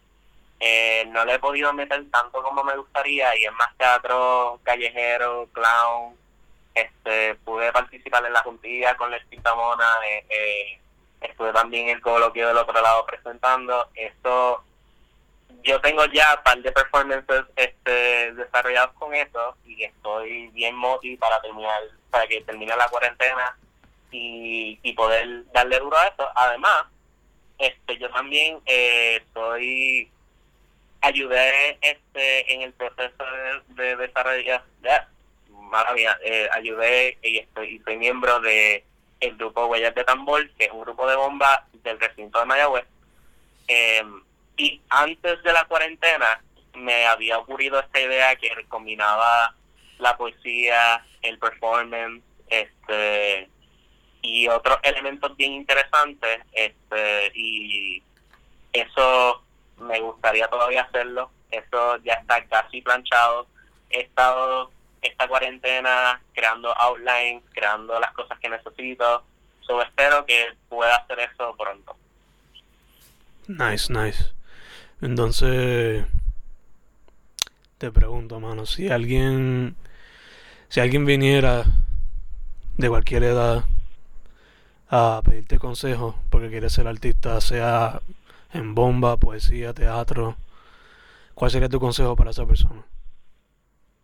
Eh, 0.58 1.06
no 1.08 1.24
le 1.24 1.34
he 1.34 1.38
podido 1.38 1.72
meter 1.72 2.04
tanto 2.10 2.42
como 2.42 2.62
me 2.62 2.76
gustaría 2.76 3.34
y 3.38 3.44
es 3.44 3.52
más 3.52 3.76
teatro 3.76 4.60
callejero, 4.62 5.48
clown. 5.52 6.16
Este, 6.74 7.34
pude 7.36 7.72
participar 7.72 8.24
en 8.26 8.32
la 8.32 8.42
juntilla 8.42 8.96
con 8.96 9.10
Les 9.10 9.24
Pintamona. 9.26 9.98
Eh, 10.06 10.26
eh, 10.28 10.80
estuve 11.20 11.52
también 11.52 11.88
en 11.88 11.96
el 11.96 12.02
coloquio 12.02 12.48
del 12.48 12.56
otro 12.56 12.80
lado 12.80 13.06
presentando. 13.06 13.88
Esto, 13.94 14.64
yo 15.62 15.80
tengo 15.80 16.04
ya 16.06 16.34
un 16.36 16.42
par 16.42 16.62
de 16.62 16.72
performances 16.72 17.42
este, 17.56 18.32
desarrollados 18.32 18.92
con 18.94 19.14
eso 19.14 19.56
y 19.66 19.84
estoy 19.84 20.48
bien 20.48 20.74
motivado 20.74 21.18
para 21.20 21.42
terminar, 21.42 21.82
para 22.10 22.26
que 22.26 22.40
termine 22.42 22.76
la 22.76 22.88
cuarentena 22.88 23.56
y, 24.10 24.78
y 24.82 24.92
poder 24.92 25.44
darle 25.52 25.78
duro 25.78 25.96
a 25.96 26.08
eso. 26.08 26.28
Además, 26.34 26.86
este 27.60 27.98
yo 27.98 28.10
también 28.10 28.58
eh, 28.66 29.22
soy 29.34 30.10
ayudé 31.02 31.78
este 31.80 32.54
en 32.54 32.62
el 32.62 32.72
proceso 32.72 33.24
de, 33.68 33.96
desarrollo 33.96 34.60
ya, 34.82 35.08
maravilla 35.50 36.18
eh, 36.24 36.48
ayudé 36.52 37.18
y 37.22 37.38
estoy 37.38 37.76
y 37.76 37.78
soy 37.80 37.96
miembro 37.96 38.40
de 38.40 38.84
el 39.20 39.36
grupo 39.36 39.66
Huellas 39.66 39.94
de 39.94 40.04
Tambor 40.04 40.48
que 40.52 40.64
es 40.64 40.70
un 40.72 40.80
grupo 40.80 41.06
de 41.08 41.16
bomba 41.16 41.66
del 41.84 42.00
recinto 42.00 42.38
de 42.38 42.46
Mayagüez 42.46 42.84
eh, 43.68 44.02
y 44.56 44.80
antes 44.90 45.42
de 45.42 45.52
la 45.52 45.64
cuarentena 45.64 46.42
me 46.74 47.06
había 47.06 47.38
ocurrido 47.38 47.80
esta 47.80 48.00
idea 48.00 48.36
que 48.36 48.50
combinaba 48.68 49.54
la 49.98 50.16
poesía 50.16 51.04
el 51.22 51.38
performance 51.38 52.22
este 52.48 53.48
y 54.22 54.48
otros 54.48 54.78
elementos 54.82 55.36
bien 55.36 55.52
interesantes 55.52 56.40
este 56.52 57.32
y 57.34 58.02
eso 58.72 59.42
me 59.78 60.00
gustaría 60.00 60.46
todavía 60.48 60.82
hacerlo. 60.82 61.30
Eso 61.50 61.96
ya 61.98 62.14
está 62.14 62.44
casi 62.44 62.80
planchado. 62.82 63.46
He 63.88 64.02
estado 64.02 64.70
esta 65.02 65.26
cuarentena 65.26 66.20
creando 66.34 66.76
outlines 66.78 67.42
creando 67.52 67.98
las 67.98 68.12
cosas 68.12 68.38
que 68.38 68.48
necesito. 68.48 69.24
So 69.62 69.80
espero 69.82 70.24
que 70.26 70.52
pueda 70.68 70.96
hacer 70.96 71.20
eso 71.20 71.54
pronto. 71.56 71.96
Nice 73.48 73.92
nice 73.92 74.32
entonces 75.00 76.04
te 77.78 77.90
pregunto 77.90 78.40
mano 78.40 78.66
si 78.66 78.88
alguien 78.90 79.76
si 80.68 80.80
alguien 80.80 81.04
viniera 81.04 81.64
de 82.76 82.88
cualquier 82.88 83.24
edad 83.24 83.64
a 84.88 85.22
pedirte 85.24 85.58
consejo 85.58 86.18
porque 86.30 86.50
quieres 86.50 86.72
ser 86.72 86.86
artista, 86.88 87.40
sea 87.40 88.00
en 88.52 88.74
bomba, 88.74 89.16
poesía, 89.16 89.72
teatro, 89.72 90.36
¿cuál 91.34 91.50
sería 91.50 91.68
tu 91.68 91.78
consejo 91.78 92.16
para 92.16 92.30
esa 92.30 92.46
persona? 92.46 92.84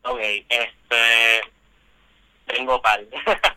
Ok, 0.03 0.21
este, 0.21 1.41
tengo 2.47 2.81
par. 2.81 3.01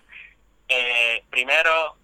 eh, 0.67 1.23
primero, 1.30 1.95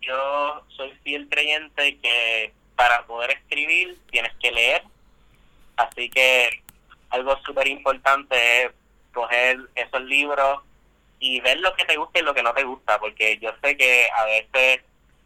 yo 0.00 0.64
soy 0.68 0.92
fiel 1.02 1.28
creyente 1.28 1.98
que 1.98 2.52
para 2.78 3.04
poder 3.06 3.32
escribir 3.32 3.98
tienes 4.08 4.32
que 4.36 4.52
leer, 4.52 4.84
así 5.76 6.08
que 6.08 6.62
algo 7.10 7.36
súper 7.44 7.66
importante 7.66 8.62
es 8.62 8.70
coger 9.12 9.58
esos 9.74 10.02
libros 10.02 10.62
y 11.18 11.40
ver 11.40 11.58
lo 11.58 11.74
que 11.74 11.84
te 11.84 11.96
gusta 11.96 12.20
y 12.20 12.22
lo 12.22 12.32
que 12.34 12.44
no 12.44 12.54
te 12.54 12.62
gusta, 12.62 13.00
porque 13.00 13.36
yo 13.38 13.50
sé 13.60 13.76
que 13.76 14.08
a 14.16 14.24
veces 14.26 14.82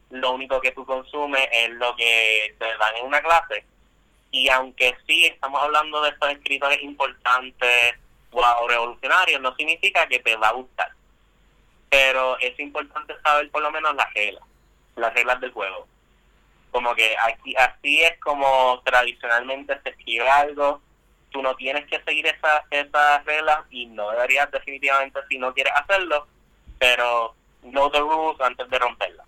lo 0.08 0.32
único 0.32 0.62
que 0.62 0.72
tú 0.72 0.86
consumes 0.86 1.46
es 1.52 1.68
lo 1.72 1.94
que 1.94 2.54
te 2.58 2.64
dan 2.64 2.96
en 2.96 3.04
una 3.04 3.20
clase. 3.20 3.66
Y 4.30 4.48
aunque 4.48 4.96
sí 5.06 5.26
estamos 5.26 5.62
hablando 5.62 6.00
de 6.00 6.08
estos 6.08 6.30
escritores 6.30 6.82
importantes 6.82 7.96
o 8.30 8.66
revolucionarios, 8.66 9.42
no 9.42 9.54
significa 9.56 10.06
que 10.06 10.20
te 10.20 10.36
va 10.36 10.48
a 10.48 10.52
gustar. 10.52 10.90
Pero 11.90 12.38
es 12.38 12.58
importante 12.58 13.14
saber 13.22 13.50
por 13.50 13.60
lo 13.60 13.70
menos 13.70 13.94
las 13.94 14.10
reglas, 14.14 14.42
las 14.96 15.12
reglas 15.12 15.38
del 15.42 15.52
juego. 15.52 15.86
Como 16.72 16.94
que 16.96 17.14
aquí 17.22 17.54
así 17.56 18.02
es 18.02 18.18
como 18.18 18.82
tradicionalmente 18.84 19.78
se 19.82 19.90
escribe 19.90 20.28
algo, 20.28 20.80
tú 21.30 21.42
no 21.42 21.54
tienes 21.54 21.86
que 21.86 22.02
seguir 22.02 22.26
esas 22.26 22.62
esa 22.70 23.18
reglas 23.20 23.60
y 23.70 23.86
no 23.86 24.10
deberías 24.10 24.50
definitivamente 24.50 25.20
si 25.28 25.38
no 25.38 25.54
quieres 25.54 25.72
hacerlo, 25.76 26.26
pero 26.78 27.34
no 27.62 27.90
the 27.90 28.00
rules 28.00 28.40
antes 28.40 28.68
de 28.68 28.78
romperlas. 28.78 29.26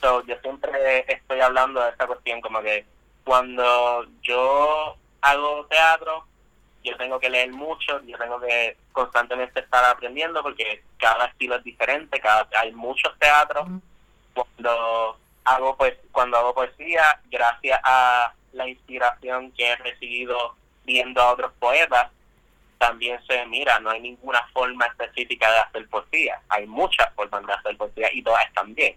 So, 0.00 0.24
yo 0.26 0.36
siempre 0.40 1.04
estoy 1.12 1.40
hablando 1.40 1.80
de 1.80 1.90
esta 1.90 2.06
cuestión 2.06 2.40
como 2.40 2.62
que 2.62 2.86
cuando 3.24 4.06
yo 4.22 4.96
hago 5.20 5.66
teatro, 5.66 6.24
yo 6.84 6.96
tengo 6.96 7.18
que 7.18 7.28
leer 7.28 7.50
mucho, 7.50 8.00
yo 8.04 8.16
tengo 8.16 8.40
que 8.40 8.76
constantemente 8.92 9.60
estar 9.60 9.84
aprendiendo 9.84 10.42
porque 10.42 10.82
cada 10.98 11.26
estilo 11.26 11.56
es 11.56 11.64
diferente, 11.64 12.20
cada 12.20 12.48
hay 12.56 12.72
muchos 12.72 13.16
teatros. 13.18 13.68
Cuando 14.32 15.18
hago 15.48 15.76
pues 15.76 15.94
cuando 16.12 16.36
hago 16.36 16.54
poesía, 16.54 17.20
gracias 17.30 17.80
a 17.84 18.32
la 18.52 18.68
inspiración 18.68 19.52
que 19.52 19.70
he 19.70 19.76
recibido 19.76 20.54
viendo 20.84 21.20
a 21.20 21.32
otros 21.32 21.52
poetas, 21.58 22.10
también 22.78 23.20
se 23.26 23.44
mira, 23.46 23.78
no 23.80 23.90
hay 23.90 24.00
ninguna 24.00 24.46
forma 24.52 24.86
específica 24.86 25.50
de 25.50 25.58
hacer 25.58 25.88
poesía, 25.88 26.40
hay 26.48 26.66
muchas 26.66 27.12
formas 27.14 27.44
de 27.46 27.52
hacer 27.52 27.76
poesía 27.76 28.08
y 28.12 28.22
todas 28.22 28.46
están 28.46 28.74
bien. 28.74 28.96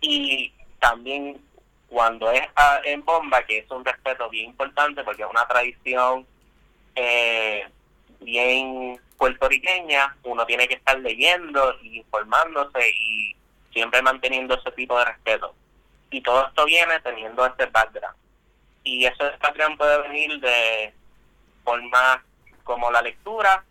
Y 0.00 0.52
también 0.80 1.40
cuando 1.88 2.30
es 2.32 2.42
en 2.84 3.04
bomba, 3.04 3.44
que 3.44 3.58
es 3.58 3.70
un 3.70 3.84
respeto 3.84 4.28
bien 4.30 4.50
importante 4.50 5.04
porque 5.04 5.22
es 5.22 5.28
una 5.30 5.46
tradición 5.46 6.26
eh, 6.94 7.68
bien 8.20 8.98
puertorriqueña, 9.18 10.16
uno 10.24 10.46
tiene 10.46 10.66
que 10.66 10.74
estar 10.74 10.98
leyendo 10.98 11.76
y 11.82 11.98
informándose 11.98 12.90
y 12.90 13.36
siempre 13.72 14.02
manteniendo 14.02 14.54
ese 14.54 14.72
tipo 14.72 14.98
de 14.98 15.04
respeto. 15.04 15.54
Y 16.12 16.20
todo 16.20 16.46
esto 16.46 16.64
viene 16.66 17.00
teniendo 17.00 17.44
este 17.44 17.66
background. 17.66 18.16
Y 18.84 19.06
ese 19.06 19.30
background 19.40 19.78
puede 19.78 20.02
venir 20.02 20.38
de 20.40 20.92
formas 21.64 22.18
como 22.64 22.90
la 22.90 23.02
lectura, 23.02 23.64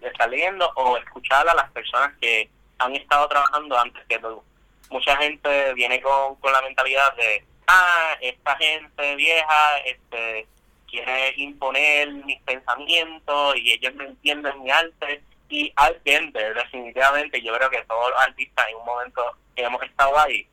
estar 0.00 0.30
leyendo 0.30 0.70
o 0.76 0.96
escuchar 0.96 1.46
a 1.48 1.54
las 1.54 1.70
personas 1.72 2.12
que 2.20 2.48
han 2.78 2.94
estado 2.94 3.28
trabajando 3.28 3.78
antes 3.78 4.02
que 4.08 4.18
tú. 4.18 4.42
Mucha 4.90 5.16
gente 5.16 5.74
viene 5.74 6.00
con, 6.00 6.36
con 6.36 6.52
la 6.52 6.62
mentalidad 6.62 7.14
de, 7.16 7.44
ah, 7.66 8.16
esta 8.20 8.56
gente 8.56 9.16
vieja 9.16 9.78
este 9.84 10.46
quiere 10.90 11.34
imponer 11.36 12.10
mis 12.10 12.40
pensamientos 12.42 13.56
y 13.56 13.72
ellos 13.72 13.94
no 13.94 14.04
entienden 14.04 14.62
mi 14.62 14.70
arte. 14.70 15.22
Y 15.48 15.72
al 15.76 16.00
definitivamente, 16.04 17.42
yo 17.42 17.52
creo 17.54 17.70
que 17.70 17.82
todos 17.82 18.10
los 18.10 18.20
artistas 18.20 18.68
en 18.68 18.76
un 18.76 18.84
momento 18.84 19.22
hemos 19.56 19.82
estado 19.82 20.18
ahí. 20.18 20.46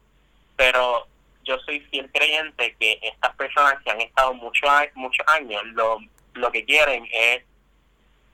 Pero 0.55 1.07
yo 1.47 1.57
soy 1.59 1.79
fiel 1.91 2.11
creyente 2.11 2.75
que 2.79 2.99
estas 3.01 3.35
personas 3.35 3.81
que 3.83 3.89
han 3.89 4.01
estado 4.01 4.33
muchos 4.33 4.69
muchos 4.95 5.25
años, 5.27 5.63
lo 5.67 5.99
lo 6.33 6.51
que 6.51 6.65
quieren 6.65 7.07
es 7.11 7.43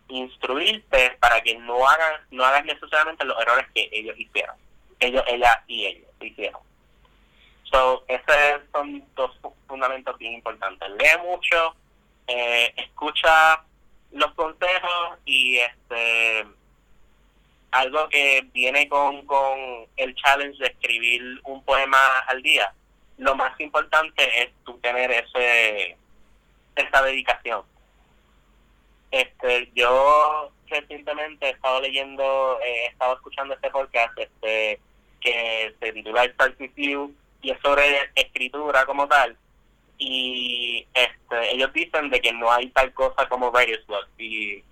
instruirte 0.10 1.12
para 1.22 1.42
que 1.42 1.58
no 1.58 1.88
hagan 1.88 2.22
no 2.32 2.44
hagas 2.44 2.66
necesariamente 2.66 3.24
los 3.24 3.40
errores 3.42 3.68
que 3.74 3.88
ellos 3.92 4.18
hicieron. 4.18 4.56
Ellos 5.00 5.24
ella 5.28 5.64
y 5.68 5.86
ellos 5.86 6.10
hicieron. 6.20 6.62
So 7.72 8.04
esos 8.08 8.62
son 8.72 9.04
dos 9.16 9.32
fundamentos 9.68 10.18
bien 10.18 10.34
importantes. 10.34 10.90
Lee 10.92 11.22
mucho 11.24 11.76
eh, 12.28 12.74
escucha 12.78 13.64
los 14.12 14.34
consejos 14.34 15.20
y 15.26 15.58
este 15.58 16.46
algo 17.72 18.08
que 18.10 18.48
viene 18.54 18.88
con, 18.88 19.26
con 19.26 19.88
el 19.98 20.16
challenge 20.16 20.60
de 20.60 20.68
escribir 20.68 21.42
un 21.44 21.64
poema 21.64 22.20
al 22.28 22.42
día. 22.44 22.72
Lo 23.18 23.36
más 23.36 23.60
importante 23.60 24.44
es 24.44 24.52
tú 24.66 24.78
tener 24.80 25.12
ese 25.12 25.98
esa 26.76 27.02
dedicación. 27.04 27.64
Este, 29.12 29.70
yo 29.76 30.52
recientemente 30.68 31.48
he 31.48 31.52
estado 31.52 31.82
leyendo, 31.82 32.60
eh, 32.64 32.86
he 32.86 32.88
estado 32.88 33.16
escuchando 33.16 33.54
este 33.54 33.70
podcast 33.70 34.18
este, 34.18 34.80
que 35.22 35.76
se 35.80 35.94
titula 35.94 36.26
Start 36.26 36.60
With 36.60 36.72
You 36.76 37.14
y 37.42 37.52
es 37.52 37.60
sobre 37.62 38.12
escritura 38.16 38.86
como 38.86 39.08
tal. 39.08 39.38
Y 40.00 40.88
este, 40.94 41.54
ellos 41.54 41.72
dicen 41.74 42.10
de 42.10 42.20
que 42.20 42.34
no 42.34 42.52
hay 42.52 42.70
tal 42.70 42.92
cosa 42.94 43.28
como 43.30 43.52
writer's 43.52 43.86
block. 43.86 44.08
Y 44.18 44.64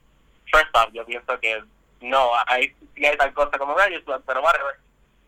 first 0.52 0.76
off, 0.76 0.90
yo 0.92 1.06
pienso 1.06 1.40
que 1.40 1.64
no, 2.02 2.32
hay, 2.48 2.74
sí 2.96 3.06
hay 3.06 3.16
tal 3.18 3.34
cosa 3.34 3.58
como 3.60 3.76
writer's 3.76 4.04
block, 4.06 4.24
pero 4.26 4.42
whatever. 4.42 4.76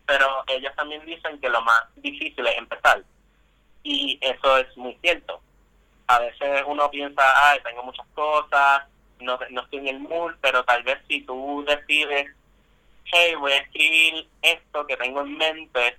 Pero 0.06 0.44
ellos 0.48 0.72
también 0.76 1.04
dicen 1.06 1.40
que 1.40 1.48
lo 1.48 1.62
más 1.62 1.82
difícil 1.96 2.46
es 2.46 2.58
empezar. 2.58 3.02
Y 3.82 4.18
eso 4.20 4.58
es 4.58 4.76
muy 4.76 4.96
cierto. 5.00 5.40
A 6.06 6.18
veces 6.18 6.62
uno 6.66 6.90
piensa, 6.90 7.22
ay, 7.50 7.60
tengo 7.64 7.82
muchas 7.82 8.06
cosas, 8.14 8.84
no, 9.20 9.38
no 9.50 9.62
estoy 9.62 9.78
en 9.80 9.88
el 9.88 10.00
mood, 10.00 10.34
pero 10.40 10.64
tal 10.64 10.82
vez 10.82 10.98
si 11.08 11.22
tú 11.22 11.64
decides 11.66 12.30
hey, 13.12 13.34
voy 13.36 13.52
a 13.52 13.58
escribir 13.58 14.28
esto 14.42 14.86
que 14.86 14.96
tengo 14.96 15.20
en 15.20 15.36
mente, 15.36 15.96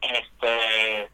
este, 0.00 1.10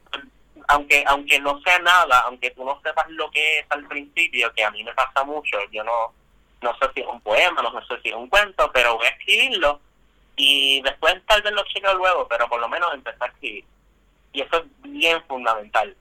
aunque 0.69 1.05
aunque 1.07 1.41
no 1.41 1.61
sea 1.63 1.79
nada, 1.81 2.21
aunque 2.21 2.51
tú 2.51 2.65
no 2.65 2.81
sepas 2.83 3.09
lo 3.11 3.31
que 3.31 3.61
es 3.61 3.67
al 3.71 3.87
principio, 3.87 4.53
que 4.55 4.65
a 4.65 4.71
mí 4.71 4.83
me 4.85 4.95
pasa 4.95 5.25
mucho, 5.25 5.59
yo 5.71 5.83
no 5.85 6.15
no 6.63 6.75
sé 6.79 6.89
si 6.95 7.01
es 7.01 7.07
un 7.07 7.21
poema, 7.21 7.63
no 7.63 7.87
sé 7.87 8.01
si 8.03 8.09
es 8.09 8.15
un 8.15 8.29
cuento, 8.29 8.71
pero 8.73 8.97
voy 8.97 9.07
a 9.07 9.11
escribirlo 9.11 9.81
y 10.37 10.83
después 10.83 11.15
tal 11.27 11.41
vez 11.43 11.53
lo 11.53 11.65
chequeo 11.65 11.95
luego, 11.95 12.29
pero 12.29 12.49
por 12.49 12.61
lo 12.61 12.69
menos 12.69 12.93
empezar 12.93 13.31
a. 13.31 13.35
Y 13.41 13.65
eso 14.33 14.59
es 14.59 14.65
bien 14.83 15.23
fundamental. 15.27 15.97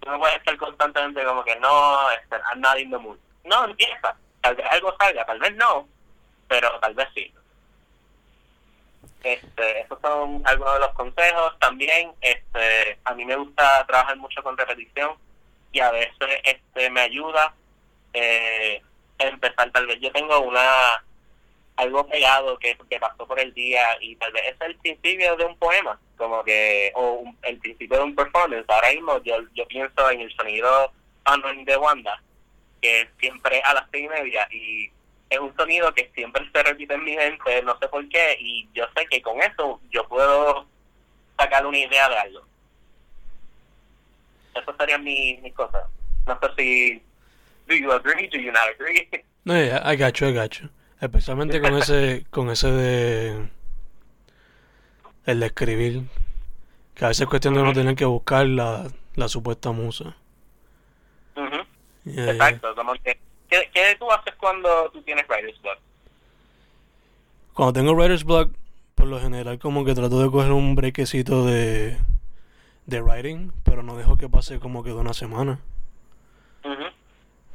Tú 0.00 0.10
no 0.10 0.18
puedes 0.18 0.36
estar 0.36 0.56
constantemente 0.56 1.24
como 1.24 1.44
que 1.44 1.54
no, 1.56 2.10
este, 2.10 2.36
I'm 2.50 2.60
not 2.60 2.78
in 2.78 2.90
the 2.90 2.98
mood. 2.98 3.18
No, 3.44 3.64
empieza. 3.64 4.16
Tal 4.40 4.56
vez 4.56 4.66
algo 4.70 4.94
salga, 4.98 5.24
tal 5.24 5.38
vez 5.38 5.54
no, 5.54 5.88
pero 6.48 6.78
tal 6.80 6.94
vez 6.94 7.08
sí. 7.14 7.32
Este, 9.22 9.80
esos 9.80 10.00
son 10.00 10.42
algunos 10.44 10.74
de 10.74 10.80
los 10.80 10.92
consejos. 10.94 11.58
También, 11.60 12.12
este, 12.20 12.98
a 13.04 13.14
mí 13.14 13.24
me 13.24 13.36
gusta 13.36 13.86
trabajar 13.86 14.16
mucho 14.16 14.42
con 14.42 14.56
repetición 14.56 15.16
y 15.70 15.80
a 15.80 15.90
veces 15.90 16.40
este 16.44 16.90
me 16.90 17.02
ayuda 17.02 17.54
eh, 18.12 18.82
empezar. 19.18 19.70
Tal 19.70 19.86
vez 19.86 20.00
yo 20.00 20.10
tengo 20.12 20.40
una 20.40 21.02
algo 21.78 22.06
pegado 22.08 22.58
que, 22.58 22.76
que 22.90 22.98
pasó 22.98 23.24
por 23.26 23.38
el 23.38 23.54
día 23.54 23.96
y 24.00 24.16
tal 24.16 24.32
vez 24.32 24.42
es 24.48 24.60
el 24.60 24.76
principio 24.76 25.36
de 25.36 25.44
un 25.44 25.56
poema, 25.58 25.98
como 26.16 26.42
que 26.42 26.90
o 26.96 27.22
el 27.42 27.58
principio 27.58 27.98
de 27.98 28.02
un 28.02 28.16
performance. 28.16 28.64
Ahora 28.68 28.90
mismo 28.90 29.22
yo, 29.22 29.36
yo 29.54 29.66
pienso 29.68 30.10
en 30.10 30.20
el 30.22 30.34
sonido 30.34 30.92
de 31.64 31.76
Wanda, 31.76 32.20
que 32.82 33.08
siempre 33.20 33.62
a 33.62 33.74
las 33.74 33.84
seis 33.92 34.06
y 34.06 34.08
media 34.08 34.48
y 34.50 34.90
es 35.30 35.38
un 35.38 35.54
sonido 35.56 35.94
que 35.94 36.10
siempre 36.14 36.42
se 36.52 36.62
repite 36.64 36.94
en 36.94 37.04
mi 37.04 37.14
mente, 37.14 37.62
no 37.62 37.78
sé 37.78 37.86
por 37.88 38.08
qué, 38.08 38.36
y 38.40 38.68
yo 38.74 38.84
sé 38.96 39.06
que 39.06 39.22
con 39.22 39.40
eso 39.40 39.80
yo 39.90 40.08
puedo 40.08 40.66
sacar 41.38 41.64
una 41.64 41.78
idea 41.78 42.08
de 42.08 42.16
algo. 42.16 42.42
Eso 44.54 44.74
serían 44.78 45.04
mis, 45.04 45.40
mis 45.42 45.54
cosas. 45.54 45.84
No 46.26 46.38
sé 46.40 46.48
si... 46.56 47.02
Do 47.68 47.74
you 47.74 47.92
agree? 47.92 48.26
Do 48.28 48.38
you 48.38 48.50
not 48.50 48.68
agree? 48.70 49.06
No, 49.44 49.54
yeah, 49.54 49.82
I 49.84 49.94
got 49.94 50.18
you, 50.20 50.28
I 50.28 50.32
got 50.32 50.58
you. 50.58 50.70
Especialmente 51.00 51.60
con 51.62 51.76
ese, 51.76 52.26
con 52.30 52.50
ese 52.50 52.70
de... 52.70 53.48
El 55.26 55.40
de 55.40 55.46
escribir. 55.46 56.02
Que 56.94 57.04
a 57.04 57.08
veces 57.08 57.22
es 57.22 57.28
cuestión 57.28 57.54
de 57.54 57.62
no 57.62 57.72
tener 57.72 57.94
que 57.94 58.04
buscar 58.04 58.46
la, 58.46 58.88
la 59.14 59.28
supuesta 59.28 59.72
musa. 59.72 60.16
Exacto, 62.06 62.74
como 62.74 62.94
que 62.94 63.18
¿Qué, 63.48 63.70
¿Qué, 63.72 63.96
tú 63.98 64.10
haces 64.10 64.34
cuando 64.36 64.90
tú 64.90 65.02
tienes 65.02 65.26
writer's 65.28 65.60
block? 65.62 65.78
Cuando 67.54 67.72
tengo 67.72 67.92
writer's 67.92 68.24
block, 68.24 68.52
por 68.94 69.06
lo 69.06 69.20
general 69.20 69.58
como 69.58 69.84
que 69.84 69.94
trato 69.94 70.20
de 70.20 70.30
coger 70.30 70.52
un 70.52 70.74
brequecito 70.74 71.46
de, 71.46 71.96
de 72.86 73.00
writing, 73.00 73.52
pero 73.64 73.82
no 73.82 73.96
dejo 73.96 74.16
que 74.16 74.28
pase 74.28 74.60
como 74.60 74.82
que 74.82 74.90
de 74.90 74.96
una 74.96 75.14
semana. 75.14 75.60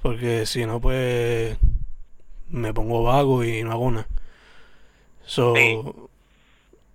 Porque 0.01 0.45
si 0.45 0.65
no, 0.65 0.81
pues 0.81 1.57
me 2.53 2.73
pongo 2.73 3.03
vago 3.03 3.43
y 3.43 3.63
no 3.63 3.71
hago 3.71 3.91
nada. 3.91 4.07
So, 5.25 5.53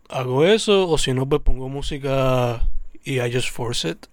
hago 0.09 0.45
eso, 0.45 0.89
o 0.89 0.99
si 0.99 1.13
no, 1.13 1.29
pues 1.29 1.43
pongo 1.43 1.69
música 1.69 2.63
y 3.05 3.21
I 3.21 3.33
just 3.33 3.51
force 3.51 3.89
it. 3.89 4.07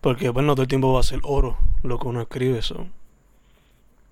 Porque, 0.00 0.28
bueno, 0.28 0.54
todo 0.54 0.62
el 0.62 0.68
tiempo 0.68 0.92
va 0.92 1.00
a 1.00 1.02
ser 1.02 1.20
oro 1.24 1.58
lo 1.82 1.98
que 1.98 2.06
uno 2.06 2.20
escribe. 2.22 2.58
eso 2.58 2.86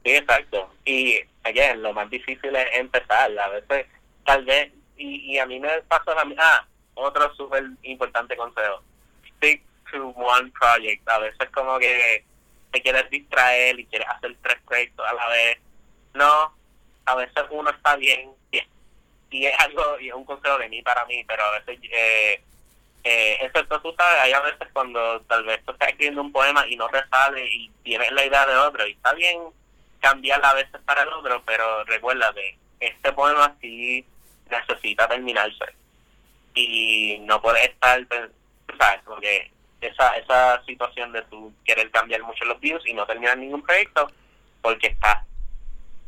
Sí, 0.05 0.11
exacto. 0.11 0.69
Y, 0.85 1.21
again, 1.45 1.83
lo 1.83 1.93
más 1.93 2.11
difícil 2.11 2.55
es 2.57 2.67
empezar. 2.75 3.31
A 3.39 3.49
veces, 3.49 3.87
tal 4.25 4.45
vez, 4.45 4.73
y, 4.97 5.35
y 5.35 5.39
a 5.39 5.47
mí 5.47 5.61
me 5.61 5.69
pasa 5.83 6.15
la 6.15 6.35
Ah, 6.37 6.67
otro 6.95 7.33
súper 7.37 7.65
importante 7.85 8.37
consejo. 8.37 8.83
Stick 9.37 9.63
to 9.93 10.09
one 10.09 10.51
project. 10.59 11.09
A 11.09 11.19
veces 11.21 11.49
como 11.51 11.79
que 11.79 12.25
te 12.75 12.83
quieres 12.83 13.09
distraer 13.09 13.79
y 13.79 13.87
quieres 13.87 14.09
hacer 14.09 14.37
tres 14.43 14.59
proyectos 14.67 15.07
a 15.07 15.15
la 15.15 15.29
vez. 15.29 15.59
No, 16.13 16.53
a 17.07 17.15
veces 17.15 17.45
uno 17.51 17.71
está 17.71 17.97
bien 17.97 18.33
y 19.35 19.47
es 19.47 19.61
algo, 19.61 19.99
y 20.01 20.09
es 20.09 20.15
un 20.15 20.25
consejo 20.25 20.59
de 20.59 20.69
mí 20.69 20.81
para 20.83 21.05
mí, 21.07 21.25
pero 21.27 21.43
a 21.45 21.59
veces, 21.59 21.79
eh, 21.91 22.41
eh, 23.03 23.39
excepto 23.43 23.81
tú 23.81 23.93
sabes, 23.99 24.21
hay 24.21 24.33
a 24.33 24.41
veces 24.41 24.69
cuando 24.73 25.21
tal 25.23 25.45
vez 25.45 25.61
tú 25.65 25.73
estás 25.73 25.89
escribiendo 25.89 26.23
un 26.23 26.33
poema 26.33 26.65
y 26.69 26.77
no 26.77 26.89
te 26.89 27.03
sale 27.09 27.45
y 27.47 27.69
tienes 27.83 28.13
la 28.13 28.25
idea 28.25 28.47
de 28.47 28.57
otro 28.57 28.87
y 28.87 28.93
está 28.93 29.13
bien 29.15 29.43
cambiar 30.01 30.45
a 30.45 30.55
veces 30.55 30.81
para 30.85 31.03
el 31.03 31.09
otro, 31.09 31.43
pero 31.45 31.85
recuerda 31.85 32.33
que 32.33 32.57
este 32.79 33.13
poema 33.13 33.57
sí 33.61 34.07
necesita 34.49 35.09
terminarse 35.09 35.65
y 36.55 37.19
no 37.23 37.43
puede 37.43 37.65
estar, 37.65 38.07
pues, 38.07 38.31
¿sabes? 38.79 39.01
Porque 39.05 39.51
esa, 39.87 40.17
esa 40.17 40.65
situación 40.65 41.13
de 41.13 41.23
tú 41.23 41.53
querer 41.65 41.91
cambiar 41.91 42.23
mucho 42.23 42.45
los 42.45 42.61
views 42.61 42.83
y 42.87 42.95
no 42.95 43.07
terminar 43.07 43.39
ningún 43.39 43.63
proyecto 43.63 44.11
porque 44.63 44.89
estás 44.89 45.25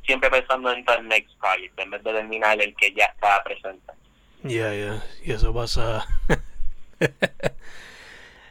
siempre 0.04 0.30
pensando 0.30 0.72
en 0.72 0.84
el 0.86 1.08
next 1.08 1.36
project 1.38 1.78
en 1.78 1.90
vez 1.90 2.02
de 2.02 2.12
terminar 2.12 2.60
el 2.60 2.74
que 2.76 2.92
ya 2.92 3.06
está 3.06 3.42
presente. 3.42 3.92
Ya, 4.42 4.72
ya, 4.72 5.02
y 5.24 5.32
eso 5.32 5.52
pasa. 5.52 6.06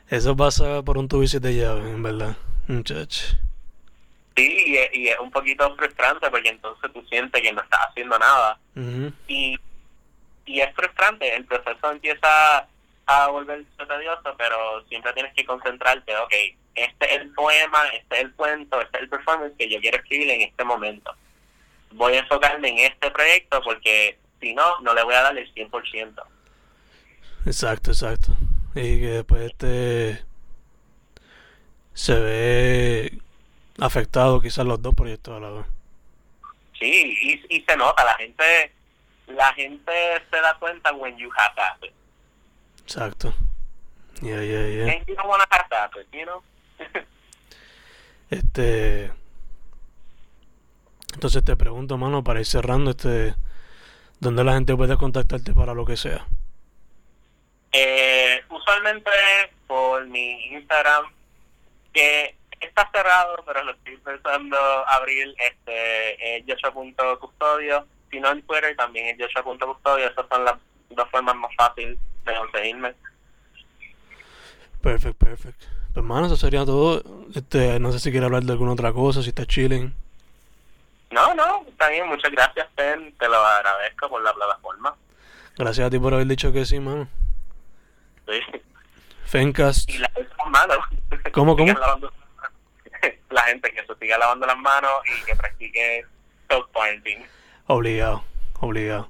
eso 0.09 0.35
pasa 0.35 0.83
por 0.83 0.97
un 0.97 1.07
tubo 1.07 1.23
de 1.23 1.55
llave, 1.55 1.89
en 1.89 2.03
verdad, 2.03 2.35
muchacho. 2.67 3.37
Sí, 4.35 4.77
y, 4.93 5.07
es 5.07 5.19
un 5.19 5.31
poquito 5.31 5.73
frustrante 5.77 6.29
porque 6.29 6.49
entonces 6.49 6.91
tú 6.91 7.01
sientes 7.09 7.41
que 7.41 7.53
no 7.53 7.61
estás 7.61 7.79
haciendo 7.89 8.19
nada. 8.19 8.59
y, 9.27 9.57
y 10.45 10.59
es 10.59 10.75
frustrante, 10.75 11.33
el 11.33 11.45
proceso 11.45 11.91
empieza 11.91 12.67
a 13.07 13.27
volverse 13.27 13.65
tedioso, 13.77 14.35
pero 14.37 14.83
siempre 14.87 15.13
tienes 15.13 15.33
que 15.33 15.45
concentrarte, 15.45 16.15
ok, 16.17 16.33
este 16.75 17.15
es 17.15 17.21
el 17.21 17.33
poema, 17.33 17.87
este 17.93 18.15
es 18.15 18.21
el 18.21 18.33
cuento, 18.33 18.81
este 18.81 18.97
es 18.97 19.03
el 19.03 19.09
performance 19.09 19.53
que 19.57 19.69
yo 19.69 19.79
quiero 19.79 19.97
escribir 19.97 20.29
en 20.31 20.41
este 20.41 20.63
momento. 20.63 21.15
Voy 21.91 22.13
a 22.13 22.19
enfocarme 22.19 22.69
en 22.69 22.79
este 22.79 23.11
proyecto 23.11 23.61
porque 23.63 24.17
si 24.41 24.53
no, 24.53 24.79
no 24.81 24.93
le 24.93 25.03
voy 25.03 25.13
a 25.13 25.21
dar 25.21 25.37
el 25.37 25.53
100%. 25.53 26.23
Exacto, 27.45 27.91
exacto. 27.91 28.31
Y 28.73 28.99
que 28.99 29.07
después 29.07 29.41
este 29.43 30.23
se 31.93 32.19
ve 32.19 33.19
afectado 33.79 34.41
quizás 34.41 34.65
los 34.65 34.81
dos 34.81 34.93
proyectos 34.95 35.37
a 35.37 35.39
la 35.39 35.49
vez. 35.49 35.65
Sí, 36.77 37.17
y, 37.49 37.55
y 37.55 37.61
se 37.61 37.77
nota, 37.77 38.03
la 38.03 38.15
gente 38.15 38.73
la 39.27 39.53
gente 39.53 39.91
se 40.29 40.41
da 40.41 40.55
cuenta 40.59 40.93
when 40.93 41.17
you 41.17 41.29
have 41.37 41.55
that. 41.55 41.77
Exacto. 42.85 43.33
Yeah, 44.21 44.41
yeah, 44.43 44.67
yeah. 44.67 44.93
And 44.93 45.07
you 45.07 45.15
don't 45.15 45.27
want 45.27 45.41
to 45.41 45.47
have 45.49 45.65
that, 45.71 45.91
you 46.13 46.25
know? 46.25 46.43
este 48.29 49.11
entonces 51.13 51.43
te 51.43 51.55
pregunto, 51.55 51.97
mano, 51.97 52.23
para 52.23 52.39
ir 52.39 52.45
cerrando, 52.45 52.91
este 52.91 53.33
¿dónde 54.19 54.43
la 54.43 54.53
gente 54.53 54.75
puede 54.75 54.97
contactarte 54.97 55.53
para 55.53 55.73
lo 55.73 55.83
que 55.83 55.97
sea? 55.97 56.27
Eh, 57.71 58.43
usualmente 58.49 59.09
por 59.65 60.05
mi 60.05 60.45
Instagram, 60.53 61.11
que 61.91 62.35
está 62.61 62.87
cerrado, 62.93 63.43
pero 63.47 63.63
lo 63.63 63.71
estoy 63.71 63.97
pensando 63.97 64.57
abrir 64.87 65.33
este 65.39 66.37
eh, 66.37 66.45
Joshua.custodio. 66.47 67.87
Si 68.11 68.19
no 68.19 68.31
en 68.31 68.43
Twitter, 68.43 68.75
también 68.75 69.07
es 69.07 69.17
Joshua.custodio. 69.17 70.07
Esas 70.07 70.27
son 70.29 70.45
las 70.45 70.55
dos 70.91 71.09
formas 71.09 71.35
más 71.35 71.55
fáciles 71.55 71.97
de 72.25 72.35
conseguirme. 72.35 72.93
Perfecto, 74.81 75.25
perfecto. 75.25 75.65
Pues, 75.93 76.03
hermano, 76.03 76.27
eso 76.27 76.35
sería 76.35 76.65
todo. 76.65 77.01
Este, 77.33 77.79
no 77.79 77.91
sé 77.91 77.99
si 77.99 78.11
quiere 78.11 78.25
hablar 78.25 78.43
de 78.43 78.51
alguna 78.51 78.73
otra 78.73 78.91
cosa, 78.93 79.23
si 79.23 79.29
está 79.29 79.45
chilling. 79.45 79.93
No, 81.11 81.33
no, 81.33 81.65
está 81.67 81.89
bien, 81.89 82.07
muchas 82.07 82.31
gracias, 82.31 82.67
Pen. 82.75 83.13
Te 83.17 83.27
lo 83.27 83.37
agradezco 83.37 84.09
por 84.09 84.21
la 84.21 84.33
plataforma. 84.33 84.95
Gracias 85.57 85.87
a 85.87 85.89
ti 85.89 85.97
por 85.97 86.13
haber 86.13 86.27
dicho 86.27 86.51
que 86.51 86.65
sí, 86.65 86.79
mano. 86.79 87.07
Sí. 88.27 88.39
Fencast. 89.25 89.89
Y 89.89 89.99
la 89.99 90.11
manos. 90.49 90.79
¿Cómo, 91.31 91.55
cómo? 91.55 91.73
La 93.29 93.41
gente 93.43 93.71
que 93.71 93.85
se 93.85 93.95
siga 93.95 94.17
lavando 94.17 94.45
las 94.45 94.57
manos 94.57 94.91
y 95.05 95.25
que 95.25 95.35
practique 95.35 96.05
self 96.49 96.65
quarantine. 96.73 97.25
Obligado, 97.67 98.23
obligado. 98.59 99.09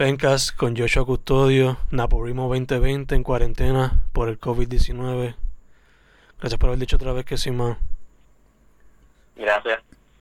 Fencast 0.00 0.56
con 0.56 0.74
Joshua 0.74 1.04
Custodio, 1.04 1.76
Naporismo 1.90 2.48
2020 2.48 3.14
en 3.14 3.22
cuarentena 3.22 4.02
por 4.14 4.30
el 4.30 4.40
COVID-19. 4.40 5.34
Gracias 6.38 6.58
por 6.58 6.70
haber 6.70 6.78
dicho 6.78 6.96
otra 6.96 7.12
vez 7.12 7.26
que 7.26 7.36
sí, 7.36 7.50
mano. 7.50 7.76
Gracias. 9.36 9.82